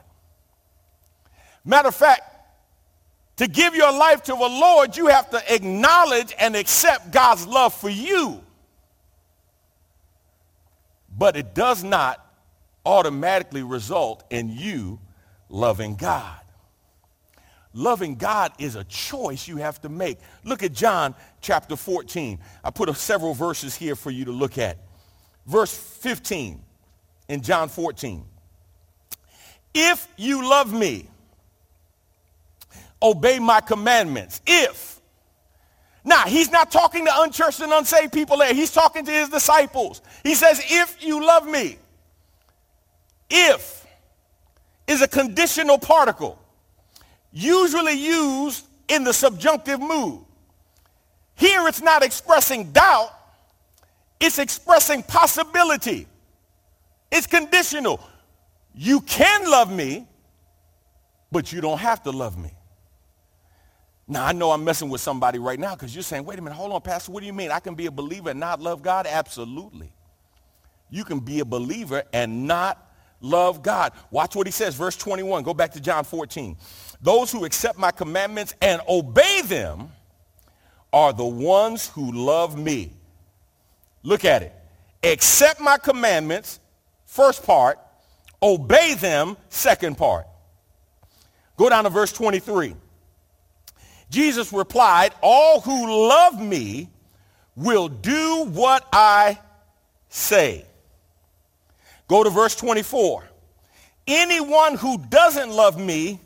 [1.65, 2.21] Matter of fact,
[3.37, 7.73] to give your life to the Lord, you have to acknowledge and accept God's love
[7.73, 8.45] for you
[11.17, 12.25] but it does not
[12.85, 15.01] automatically result in you
[15.49, 16.41] loving God.
[17.73, 20.19] Loving God is a choice you have to make.
[20.45, 22.39] Look at John chapter 14.
[22.63, 24.79] I put several verses here for you to look at.
[25.47, 26.63] Verse 15.
[27.29, 28.25] in John 14.
[29.75, 31.09] If you love me,
[33.03, 34.41] obey my commandments.
[34.47, 34.94] If.
[36.05, 38.53] Now, he's not talking to unchurched and unsaved people there.
[38.53, 40.03] He's talking to his disciples.
[40.23, 41.79] He says, if you love me.
[43.31, 43.87] If
[44.87, 46.39] is a conditional particle,
[47.33, 50.21] usually used in the subjunctive mood.
[51.37, 53.11] Here it's not expressing doubt,
[54.21, 56.07] it's expressing possibility.
[57.11, 58.01] It's conditional.
[58.75, 60.07] You can love me,
[61.31, 62.54] but you don't have to love me.
[64.07, 66.57] Now, I know I'm messing with somebody right now because you're saying, wait a minute,
[66.57, 67.51] hold on, Pastor, what do you mean?
[67.51, 69.07] I can be a believer and not love God?
[69.07, 69.93] Absolutely.
[70.91, 73.93] You can be a believer and not love God.
[74.11, 75.43] Watch what he says, verse 21.
[75.43, 76.57] Go back to John 14.
[77.01, 79.91] Those who accept my commandments and obey them
[80.93, 82.93] are the ones who love me.
[84.03, 84.53] Look at it.
[85.03, 86.61] Accept my commandments,
[87.07, 87.79] first part.
[88.43, 90.27] Obey them, second part.
[91.57, 92.77] Go down to verse 23.
[94.15, 96.89] Jesus replied, all who love me
[97.57, 99.41] will do what I
[100.09, 100.65] say.
[102.07, 103.25] Go to verse 24.
[104.07, 106.21] Anyone who doesn't love me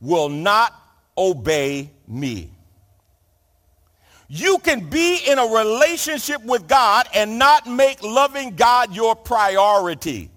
[0.00, 0.72] will not
[1.18, 2.50] obey me.
[4.28, 10.30] You can be in a relationship with God and not make loving God your priority.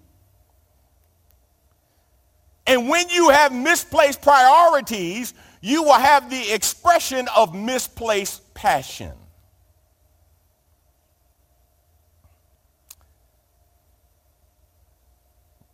[2.65, 9.13] And when you have misplaced priorities, you will have the expression of misplaced passion.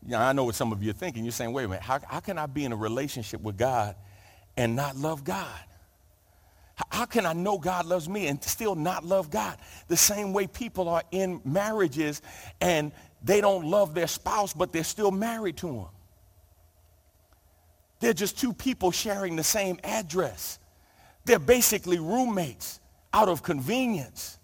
[0.08, 1.24] Yeah, I know what some of you are thinking.
[1.24, 3.96] You're saying, wait a minute, how, how can I be in a relationship with God
[4.56, 5.60] and not love God?
[6.90, 9.58] How, can I know God loves me and still not love God?
[9.88, 12.22] The same way people are in marriages
[12.60, 12.92] and
[13.24, 15.86] they don't love their spouse, but they're still married to them.
[18.06, 20.60] They're just two people sharing the same address.
[21.26, 22.80] They're basically roommates
[23.12, 24.38] out of convenience.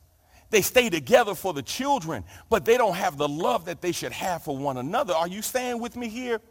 [0.50, 4.14] They stay together for the children, but they don't have the love that they should
[4.14, 5.14] have for one another.
[5.14, 6.42] Are you staying with me here?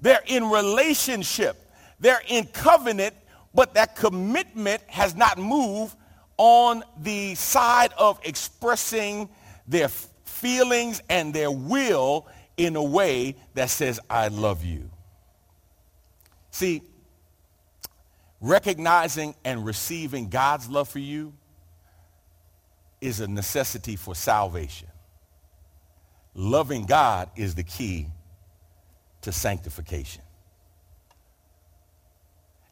[0.00, 1.68] They're in relationship.
[1.98, 3.16] They're in covenant,
[3.52, 5.96] but that commitment has not moved
[6.36, 9.28] on the side of expressing
[9.66, 14.90] their feelings and their will in a way that says, I love you.
[16.60, 16.82] See,
[18.38, 21.32] recognizing and receiving God's love for you
[23.00, 24.88] is a necessity for salvation.
[26.34, 28.08] Loving God is the key
[29.22, 30.20] to sanctification.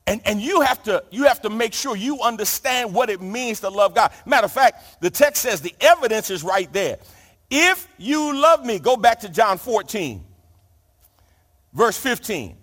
[0.06, 3.60] And, and you, have to, you have to make sure you understand what it means
[3.60, 4.12] to love God.
[4.26, 6.98] Matter of fact, the text says the evidence is right there.
[7.50, 10.22] If you love me, go back to John 14,
[11.72, 12.58] verse 15.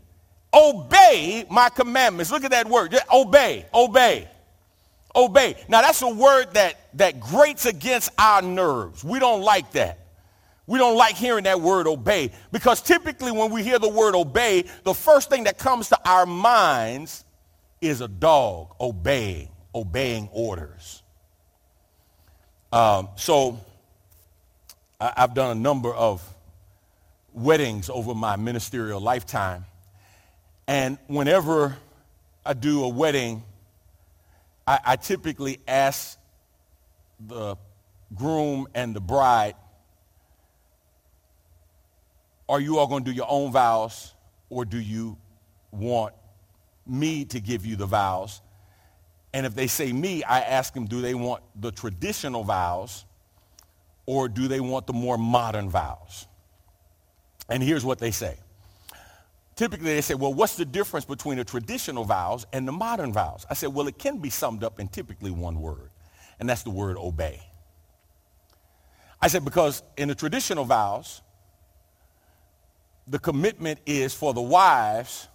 [0.55, 2.31] Obey my commandments.
[2.31, 2.95] Look at that word.
[3.11, 4.29] Obey, obey
[5.15, 5.55] obey.
[5.67, 9.03] Now that's a word that, that grates against our nerves.
[9.03, 9.99] We don't like that.
[10.67, 14.65] We don't like hearing that word obey because typically when we hear the word obey,
[14.83, 17.23] the first thing that comes to our minds
[17.81, 21.03] is a dog obeying, obeying orders.
[22.71, 23.59] Um, so
[24.99, 26.27] I, I've done a number of
[27.31, 29.65] weddings over my ministerial lifetime.
[30.67, 31.77] And whenever
[32.45, 33.43] I do a wedding,
[34.67, 36.17] I, I typically ask
[37.19, 37.55] the
[38.15, 39.55] groom and the bride,
[42.47, 44.13] are you all going to do your own vows
[44.49, 45.17] or do you
[45.71, 46.13] want
[46.85, 48.41] me to give you the vows?
[49.33, 53.05] And if they say me, I ask them, do they want the traditional vows
[54.05, 56.27] or do they want the more modern vows?
[57.49, 58.37] And here's what they say
[59.55, 63.45] typically they say, well, what's the difference between the traditional vows and the modern vows?
[63.49, 65.89] I said, well, it can be summed up in typically one word,
[66.39, 67.41] and that's the word obey.
[69.21, 71.21] I said, because in the traditional vows,
[73.07, 75.27] the commitment is for the wives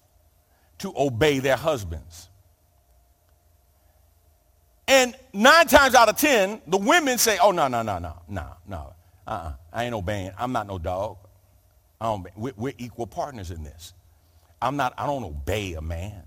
[0.79, 2.29] to obey their husbands.
[4.89, 8.57] And nine times out of ten, the women say, oh, no, no, no, no, no,
[8.67, 8.95] no.
[9.27, 9.53] Uh-uh.
[9.73, 10.33] I ain't obeying.
[10.37, 11.19] I'm not no dog.
[12.01, 13.95] We're, we're equal partners in this.
[14.63, 16.23] I'm not, I don't obey a man.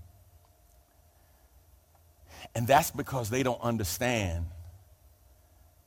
[2.54, 4.46] And that's because they don't understand,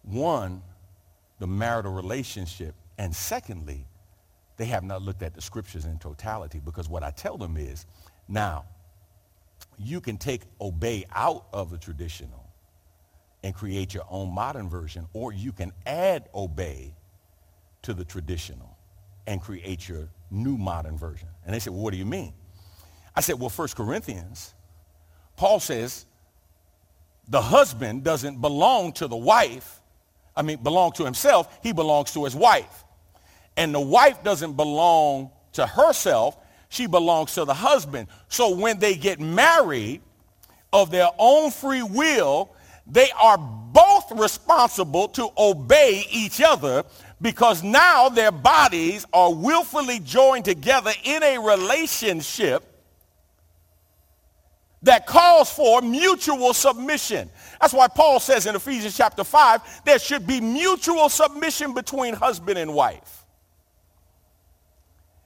[0.04, 0.62] one,
[1.40, 3.86] the marital relationship, and secondly,
[4.58, 7.86] they have not looked at the scriptures in totality because what I tell them is,
[8.28, 8.66] now,
[9.78, 12.44] you can take obey out of the traditional
[13.44, 16.96] and create your own modern version, or you can add obey
[17.84, 18.78] to the traditional
[19.28, 21.28] and create your new modern version.
[21.46, 22.34] And they said, well, what do you mean?
[23.16, 24.54] I said, well, 1 Corinthians,
[25.36, 26.06] Paul says
[27.28, 29.82] the husband doesn't belong to the wife.
[30.36, 31.60] I mean, belong to himself.
[31.64, 32.84] He belongs to his wife.
[33.56, 36.38] And the wife doesn't belong to herself.
[36.70, 38.08] She belongs to the husband.
[38.30, 40.02] So when they get married
[40.72, 42.54] of their own free will,
[42.86, 46.84] they are both responsible to obey each other
[47.22, 52.64] because now their bodies are willfully joined together in a relationship
[54.84, 57.30] that calls for mutual submission.
[57.60, 62.60] That's why Paul says in Ephesians chapter 5, there should be mutual submission between husband
[62.60, 63.26] and wife.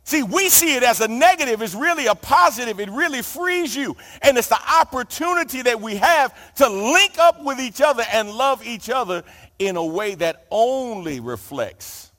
[0.03, 1.61] See, we see it as a negative.
[1.61, 2.79] It's really a positive.
[2.79, 3.95] It really frees you.
[4.21, 8.65] And it's the opportunity that we have to link up with each other and love
[8.65, 9.23] each other
[9.67, 12.11] in a way that only reflects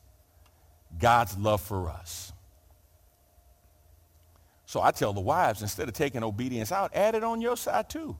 [0.98, 2.32] God's love for us.
[4.64, 7.90] So I tell the wives, instead of taking obedience out, add it on your side
[7.90, 8.16] too.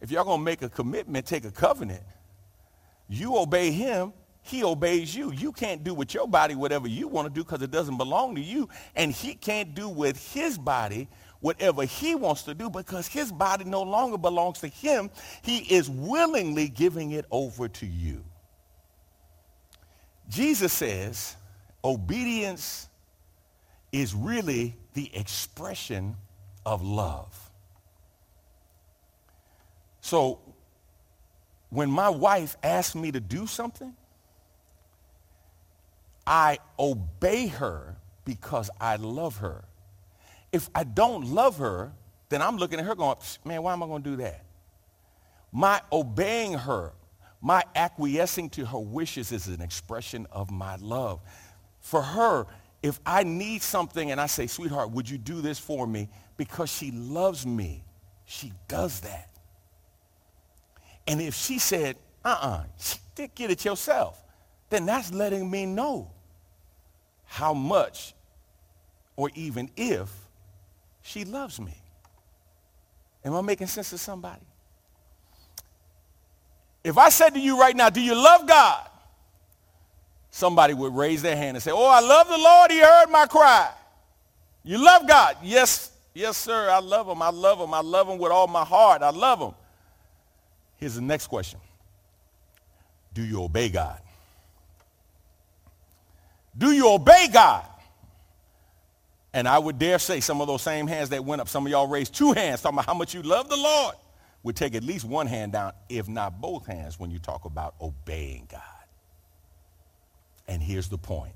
[0.00, 2.02] If y'all to make a commitment, take a covenant,
[3.08, 4.12] you obey him,
[4.42, 5.32] he obeys you.
[5.32, 8.34] You can't do with your body whatever you want to do because it doesn't belong
[8.34, 8.68] to you.
[8.94, 11.08] And he can't do with his body
[11.40, 15.10] whatever he wants to do because his body no longer belongs to him.
[15.42, 18.24] He is willingly giving it over to you.
[20.28, 21.36] Jesus says
[21.82, 22.88] obedience
[23.90, 26.16] is really the expression
[26.64, 27.50] of love.
[30.00, 30.40] So
[31.70, 33.94] when my wife asks me to do something,
[36.26, 39.64] I obey her because I love her.
[40.52, 41.92] If I don't love her,
[42.28, 44.44] then I'm looking at her going, man, why am I going to do that?
[45.52, 46.92] My obeying her,
[47.40, 51.20] my acquiescing to her wishes is an expression of my love.
[51.80, 52.46] For her,
[52.82, 56.08] if I need something and I say, sweetheart, would you do this for me?
[56.36, 57.84] Because she loves me,
[58.24, 59.28] she does that.
[61.06, 62.64] And if she said, uh-uh,
[63.34, 64.22] get it yourself,
[64.68, 66.10] then that's letting me know
[67.24, 68.14] how much
[69.16, 70.10] or even if
[71.02, 71.74] she loves me.
[73.24, 74.42] Am I making sense to somebody?
[76.82, 78.88] If I said to you right now, do you love God?
[80.30, 82.70] Somebody would raise their hand and say, oh, I love the Lord.
[82.70, 83.70] He heard my cry.
[84.64, 85.36] You love God?
[85.42, 86.70] Yes, yes, sir.
[86.70, 87.20] I love him.
[87.20, 87.74] I love him.
[87.74, 89.02] I love him with all my heart.
[89.02, 89.52] I love him.
[90.76, 91.58] Here's the next question.
[93.12, 94.00] Do you obey God?
[96.56, 97.64] Do you obey God?
[99.32, 101.70] And I would dare say some of those same hands that went up, some of
[101.70, 103.94] y'all raised two hands talking about how much you love the Lord,
[104.42, 107.74] would take at least one hand down, if not both hands, when you talk about
[107.80, 108.62] obeying God.
[110.48, 111.34] And here's the point.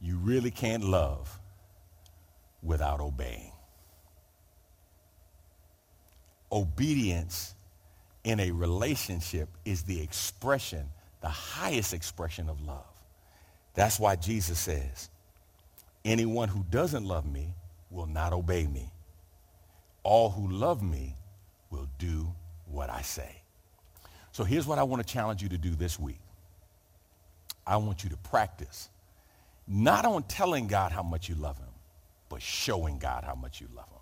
[0.00, 1.38] You really can't love
[2.62, 3.52] without obeying.
[6.50, 7.54] Obedience
[8.24, 10.88] in a relationship is the expression,
[11.20, 12.84] the highest expression of love.
[13.74, 15.08] That's why Jesus says,
[16.04, 17.54] anyone who doesn't love me
[17.90, 18.92] will not obey me.
[20.02, 21.16] All who love me
[21.70, 22.32] will do
[22.66, 23.42] what I say.
[24.32, 26.20] So here's what I want to challenge you to do this week.
[27.66, 28.88] I want you to practice
[29.66, 31.68] not on telling God how much you love him,
[32.28, 34.00] but showing God how much you love him.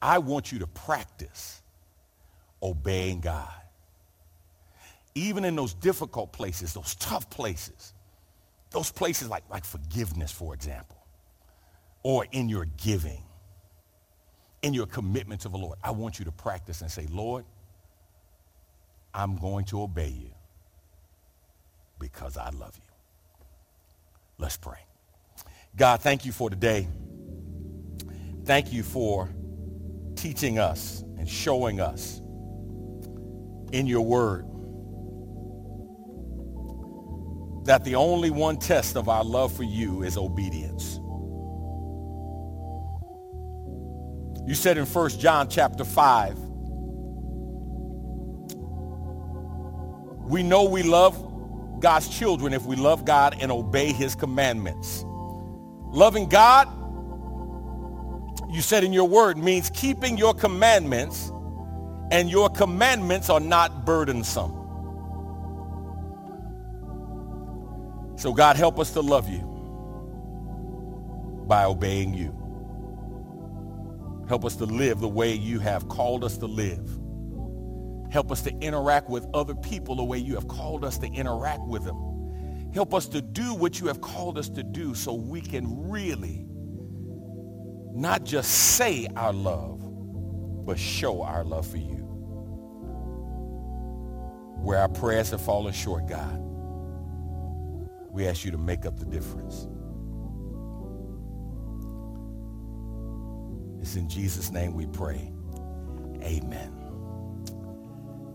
[0.00, 1.60] I want you to practice
[2.62, 3.50] obeying God.
[5.14, 7.94] Even in those difficult places, those tough places,
[8.70, 10.96] those places like, like forgiveness, for example,
[12.02, 13.22] or in your giving,
[14.62, 17.44] in your commitment to the Lord, I want you to practice and say, Lord,
[19.14, 20.30] I'm going to obey you
[21.98, 22.82] because I love you.
[24.38, 24.78] Let's pray.
[25.76, 26.88] God, thank you for today.
[28.44, 29.28] Thank you for
[30.16, 32.20] teaching us and showing us
[33.72, 34.46] in your word
[37.64, 40.98] that the only one test of our love for you is obedience.
[44.52, 46.38] You said in 1 John chapter 5,
[50.28, 55.06] we know we love God's children if we love God and obey his commandments.
[55.86, 56.68] Loving God,
[58.54, 61.32] you said in your word, means keeping your commandments
[62.10, 64.52] and your commandments are not burdensome.
[68.16, 69.40] So God, help us to love you
[71.48, 72.41] by obeying you.
[74.32, 76.88] Help us to live the way you have called us to live.
[78.10, 81.60] Help us to interact with other people the way you have called us to interact
[81.66, 82.70] with them.
[82.72, 86.46] Help us to do what you have called us to do so we can really
[87.92, 89.82] not just say our love,
[90.64, 92.08] but show our love for you.
[94.62, 96.38] Where our prayers have fallen short, God,
[98.10, 99.68] we ask you to make up the difference.
[103.82, 105.32] It's in Jesus' name we pray.
[106.22, 106.72] Amen.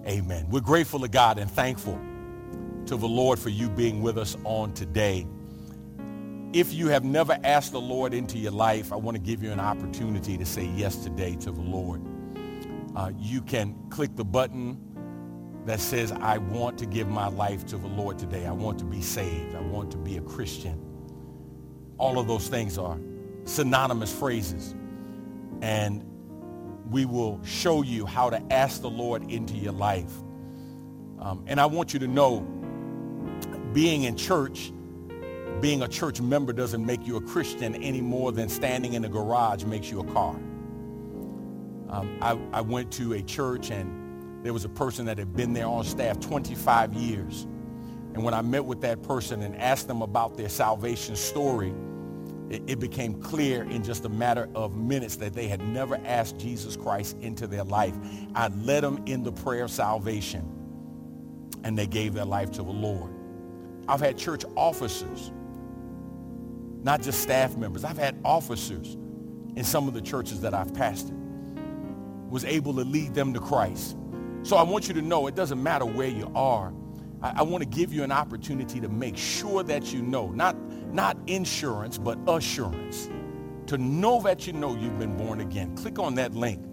[0.06, 0.46] Amen.
[0.50, 2.00] We're grateful to God and thankful
[2.86, 5.26] to the Lord for you being with us on today.
[6.52, 9.52] If you have never asked the Lord into your life, I want to give you
[9.52, 12.02] an opportunity to say yes today to the Lord.
[12.96, 14.82] Uh, you can click the button
[15.66, 18.46] that says, I want to give my life to the Lord today.
[18.46, 19.56] I want to be saved.
[19.56, 20.82] I want to be a Christian.
[21.98, 23.00] All of those things are
[23.46, 24.76] synonymous phrases.
[25.62, 26.04] And
[26.90, 30.12] we will show you how to ask the Lord into your life.
[31.20, 32.42] Um, and I want you to know,
[33.74, 34.72] being in church,
[35.62, 39.10] being a church member doesn't make you a Christian any more than standing in a
[39.10, 40.36] garage makes you a car.
[41.90, 45.54] Um, I, I went to a church and there was a person that had been
[45.54, 47.48] there on staff 25 years.
[48.14, 51.74] And when I met with that person and asked them about their salvation story,
[52.50, 56.76] it, became clear in just a matter of minutes that they had never asked Jesus
[56.76, 57.96] Christ into their life.
[58.36, 60.54] I led them in the prayer of salvation
[61.64, 63.12] and they gave their life to the Lord.
[63.88, 65.32] I've had church officers,
[66.84, 67.84] not just staff members.
[67.84, 68.96] I've had officers
[69.56, 71.18] in some of the churches that I've pastored,
[72.30, 73.98] was able to lead them to Christ.
[74.44, 76.72] So I want you to know it doesn't matter where you are.
[77.22, 80.56] I, I want to give you an opportunity to make sure that you know, not,
[80.94, 83.10] not insurance, but assurance.
[83.68, 85.76] To know that you know you've been born again.
[85.76, 86.64] Click on that link.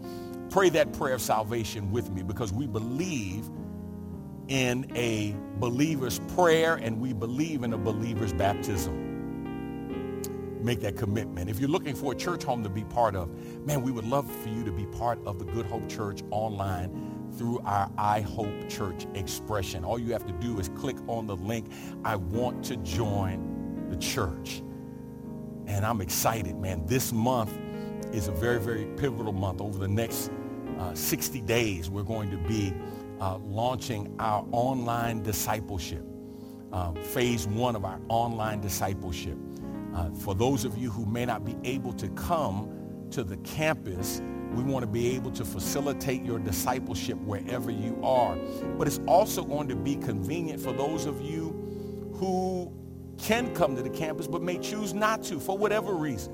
[0.51, 3.51] Pray that prayer of salvation with me because we believe
[4.49, 9.03] in a believer's prayer and we believe in a believer's baptism.
[10.63, 11.51] Make that commitment.
[11.51, 13.31] If you're looking for a church home to be part of,
[13.67, 17.31] man, we would love for you to be part of the Good Hope Church online
[17.37, 19.85] through our I Hope Church expression.
[19.85, 21.71] All you have to do is click on the link,
[22.05, 23.54] I want to join
[23.95, 24.63] the church.
[25.67, 26.85] And I'm excited, man.
[26.87, 27.57] This month
[28.13, 29.61] is a very, very pivotal month.
[29.61, 30.31] Over the next
[30.79, 32.75] uh, 60 days, we're going to be
[33.21, 36.05] uh, launching our online discipleship,
[36.73, 39.39] uh, phase one of our online discipleship.
[39.95, 42.69] Uh, for those of you who may not be able to come
[43.11, 44.21] to the campus,
[44.53, 48.37] we want to be able to facilitate your discipleship wherever you are.
[48.77, 51.61] But it's also going to be convenient for those of you
[52.15, 52.73] who
[53.19, 56.33] can come to the campus but may choose not to for whatever reason.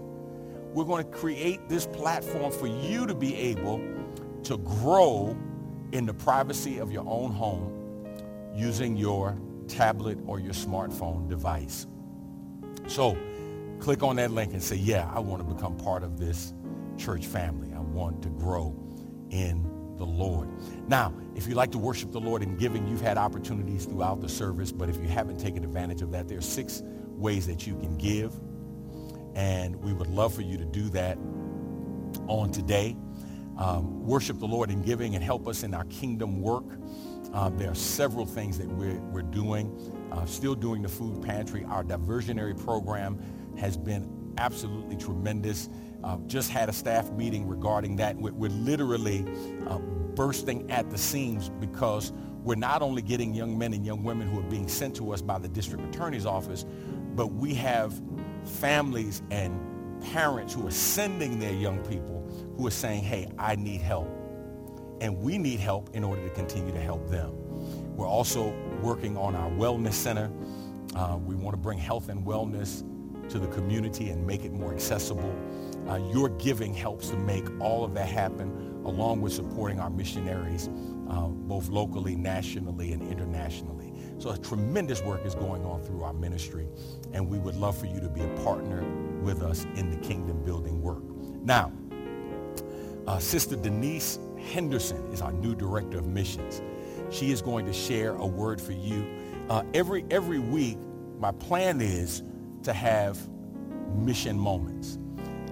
[0.72, 3.80] We're going to create this platform for you to be able
[4.44, 5.36] to grow
[5.92, 7.76] in the privacy of your own home
[8.54, 11.86] using your tablet or your smartphone device.
[12.86, 13.16] So
[13.80, 16.54] click on that link and say, yeah, I want to become part of this
[16.96, 17.72] church family.
[17.74, 18.76] I want to grow
[19.30, 20.48] in the Lord.
[20.88, 24.28] Now, if you like to worship the Lord in giving, you've had opportunities throughout the
[24.28, 27.76] service, but if you haven't taken advantage of that, there are six ways that you
[27.76, 28.32] can give.
[29.36, 31.16] And we would love for you to do that
[32.26, 32.96] on today
[33.60, 36.64] um, worship the Lord in giving and help us in our kingdom work.
[37.32, 39.70] Uh, there are several things that we're, we're doing.
[40.10, 41.64] Uh, still doing the food pantry.
[41.64, 43.20] Our diversionary program
[43.58, 44.08] has been
[44.40, 45.68] absolutely tremendous.
[46.02, 48.16] Uh, just had a staff meeting regarding that.
[48.16, 49.24] We're, we're literally
[49.68, 52.12] uh, bursting at the seams because
[52.42, 55.20] we're not only getting young men and young women who are being sent to us
[55.20, 56.64] by the district attorney's office,
[57.14, 58.00] but we have
[58.44, 59.60] families and
[60.12, 62.26] parents who are sending their young people
[62.56, 64.08] who are saying, hey, I need help.
[65.02, 67.32] And we need help in order to continue to help them.
[67.94, 70.30] We're also working on our wellness center.
[70.96, 72.84] Uh, we want to bring health and wellness
[73.30, 75.34] to the community and make it more accessible.
[75.88, 80.68] Uh, your giving helps to make all of that happen along with supporting our missionaries
[81.10, 83.92] uh, both locally, nationally, and internationally.
[84.18, 86.68] So a tremendous work is going on through our ministry,
[87.12, 88.84] and we would love for you to be a partner
[89.22, 91.02] with us in the kingdom building work.
[91.42, 91.72] Now,
[93.06, 94.18] uh, Sister Denise
[94.52, 96.62] Henderson is our new director of missions.
[97.10, 99.04] She is going to share a word for you.
[99.48, 100.78] Uh, every, every week,
[101.18, 102.22] my plan is
[102.64, 103.18] to have
[103.94, 104.98] mission moments.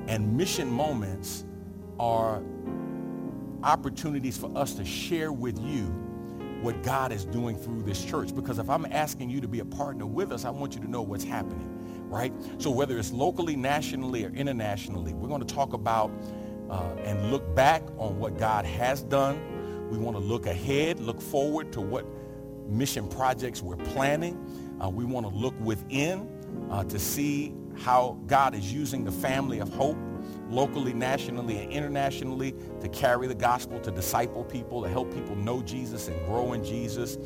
[0.07, 1.45] And mission moments
[1.99, 2.43] are
[3.63, 5.87] opportunities for us to share with you
[6.63, 8.35] what God is doing through this church.
[8.35, 10.91] Because if I'm asking you to be a partner with us, I want you to
[10.91, 11.69] know what's happening,
[12.09, 12.33] right?
[12.59, 16.11] So whether it's locally, nationally, or internationally, we're going to talk about
[16.71, 19.89] uh, and look back on what God has done.
[19.91, 22.05] We want to look ahead, look forward to what
[22.69, 24.37] mission projects we're planning.
[24.83, 26.29] Uh, we want to look within
[26.71, 29.97] uh, to see how God is using the family of hope
[30.51, 35.63] locally, nationally, and internationally to carry the gospel, to disciple people, to help people know
[35.63, 37.19] Jesus and grow in Jesus.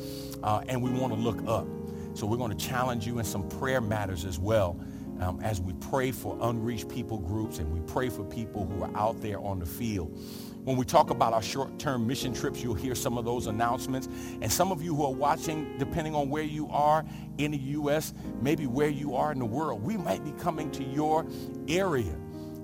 [0.42, 1.66] Uh, and we want to look up.
[2.14, 4.78] So we're going to challenge you in some prayer matters as well
[5.20, 8.90] um, as we pray for unreached people groups and we pray for people who are
[8.96, 10.18] out there on the field.
[10.64, 14.08] When we talk about our short-term mission trips, you'll hear some of those announcements.
[14.40, 17.04] And some of you who are watching, depending on where you are
[17.38, 20.84] in the U.S., maybe where you are in the world, we might be coming to
[20.84, 21.26] your
[21.66, 22.14] area.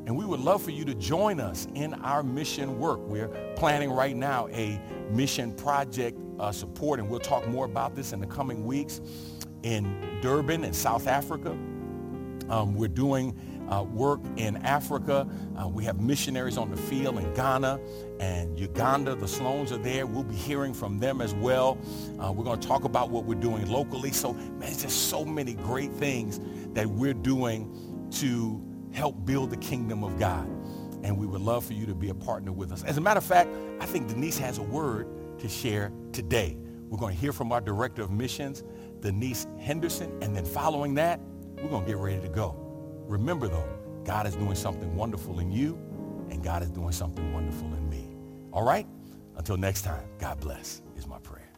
[0.06, 3.00] And we would love for you to join us in our mission work.
[3.00, 4.80] We're planning right now a
[5.10, 9.00] mission project uh, support, and we'll talk more about this in the coming weeks
[9.64, 11.50] in Durban in South Africa.
[12.48, 13.36] Um, we're doing
[13.70, 15.28] uh, work in Africa.
[15.56, 17.80] Uh, we have missionaries on the field in Ghana
[18.20, 19.14] and Uganda.
[19.14, 20.06] The Sloans are there.
[20.06, 21.78] We'll be hearing from them as well.
[22.18, 24.10] Uh, we're going to talk about what we're doing locally.
[24.12, 26.40] So, man, it's just so many great things
[26.74, 28.62] that we're doing to
[28.92, 30.46] help build the kingdom of God.
[31.04, 32.82] And we would love for you to be a partner with us.
[32.82, 33.50] As a matter of fact,
[33.80, 36.56] I think Denise has a word to share today.
[36.88, 38.64] We're going to hear from our director of missions,
[39.00, 41.20] Denise Henderson, and then following that,
[41.62, 42.67] we're going to get ready to go.
[43.08, 43.66] Remember though,
[44.04, 45.78] God is doing something wonderful in you
[46.30, 48.06] and God is doing something wonderful in me.
[48.52, 48.86] All right?
[49.36, 51.48] Until next time, God bless is my prayer.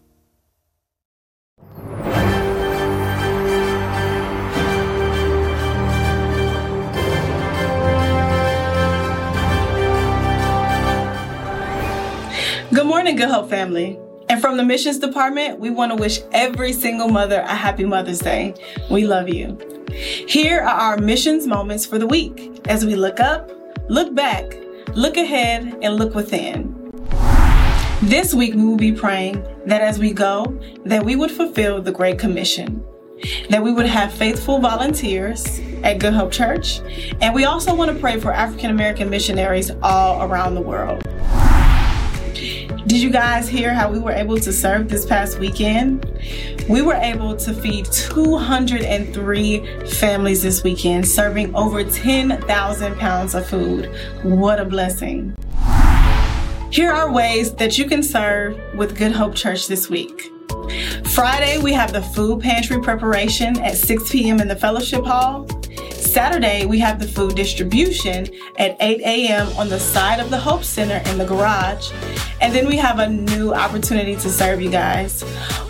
[12.73, 13.99] Good morning, Good Hope family.
[14.41, 18.55] From the missions department, we want to wish every single mother a happy Mother's Day.
[18.91, 19.59] We love you.
[19.93, 23.51] Here are our missions moments for the week as we look up,
[23.91, 24.57] look back,
[24.95, 26.75] look ahead, and look within.
[28.01, 31.93] This week we will be praying that as we go, that we would fulfill the
[31.93, 32.83] Great Commission,
[33.51, 36.81] that we would have faithful volunteers at Good Hope Church,
[37.21, 41.07] and we also want to pray for African American missionaries all around the world.
[42.87, 46.11] Did you guys hear how we were able to serve this past weekend?
[46.67, 53.95] We were able to feed 203 families this weekend, serving over 10,000 pounds of food.
[54.23, 55.37] What a blessing.
[56.71, 60.33] Here are ways that you can serve with Good Hope Church this week.
[61.05, 64.41] Friday, we have the food pantry preparation at 6 p.m.
[64.41, 65.47] in the fellowship hall.
[66.01, 68.27] Saturday, we have the food distribution
[68.59, 69.49] at 8 a.m.
[69.57, 71.93] on the side of the Hope Center in the garage.
[72.41, 75.23] And then we have a new opportunity to serve you guys.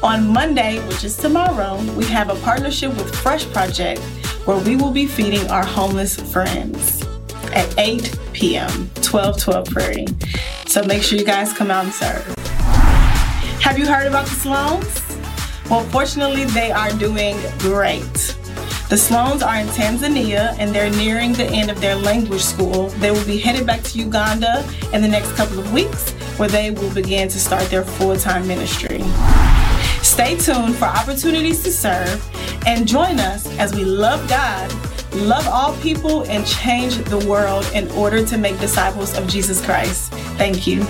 [0.03, 4.01] On Monday, which is tomorrow, we have a partnership with Fresh Project
[4.47, 7.05] where we will be feeding our homeless friends
[7.53, 8.71] at 8 p.m.,
[9.03, 10.07] 1212 Prairie.
[10.67, 12.25] So make sure you guys come out and serve.
[13.61, 15.69] Have you heard about the Sloans?
[15.69, 18.37] Well, fortunately, they are doing great.
[18.91, 22.89] The Sloans are in Tanzania and they're nearing the end of their language school.
[22.99, 26.11] They will be headed back to Uganda in the next couple of weeks
[26.41, 29.01] where they will begin to start their full time ministry.
[30.03, 32.21] Stay tuned for opportunities to serve
[32.67, 34.69] and join us as we love God,
[35.15, 40.13] love all people, and change the world in order to make disciples of Jesus Christ.
[40.37, 40.85] Thank you.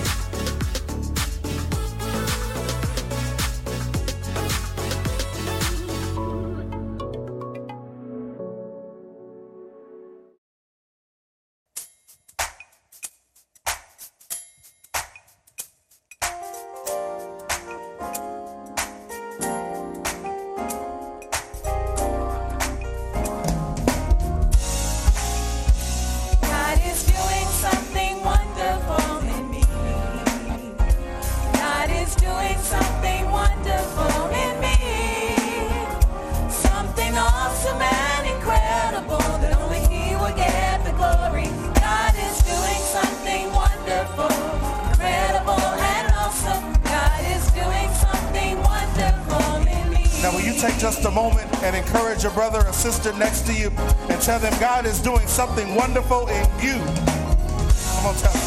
[54.31, 56.79] Tell them God is doing something wonderful in you?
[56.79, 58.43] Come on, tell them.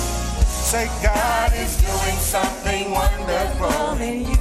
[0.71, 4.37] Say, God God is doing something wonderful in you.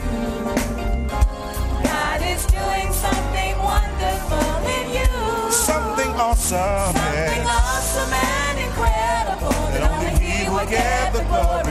[1.82, 5.50] God is doing something wonderful in you.
[5.50, 6.94] something awesome.
[6.94, 11.61] Something awesome and incredible that only He will get the glory.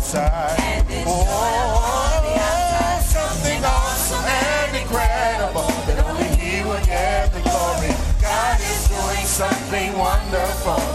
[0.00, 0.58] Outside.
[0.60, 3.02] And it's on the outside.
[3.04, 7.92] something awesome and incredible that only He will get the glory.
[8.20, 10.89] God is doing something wonderful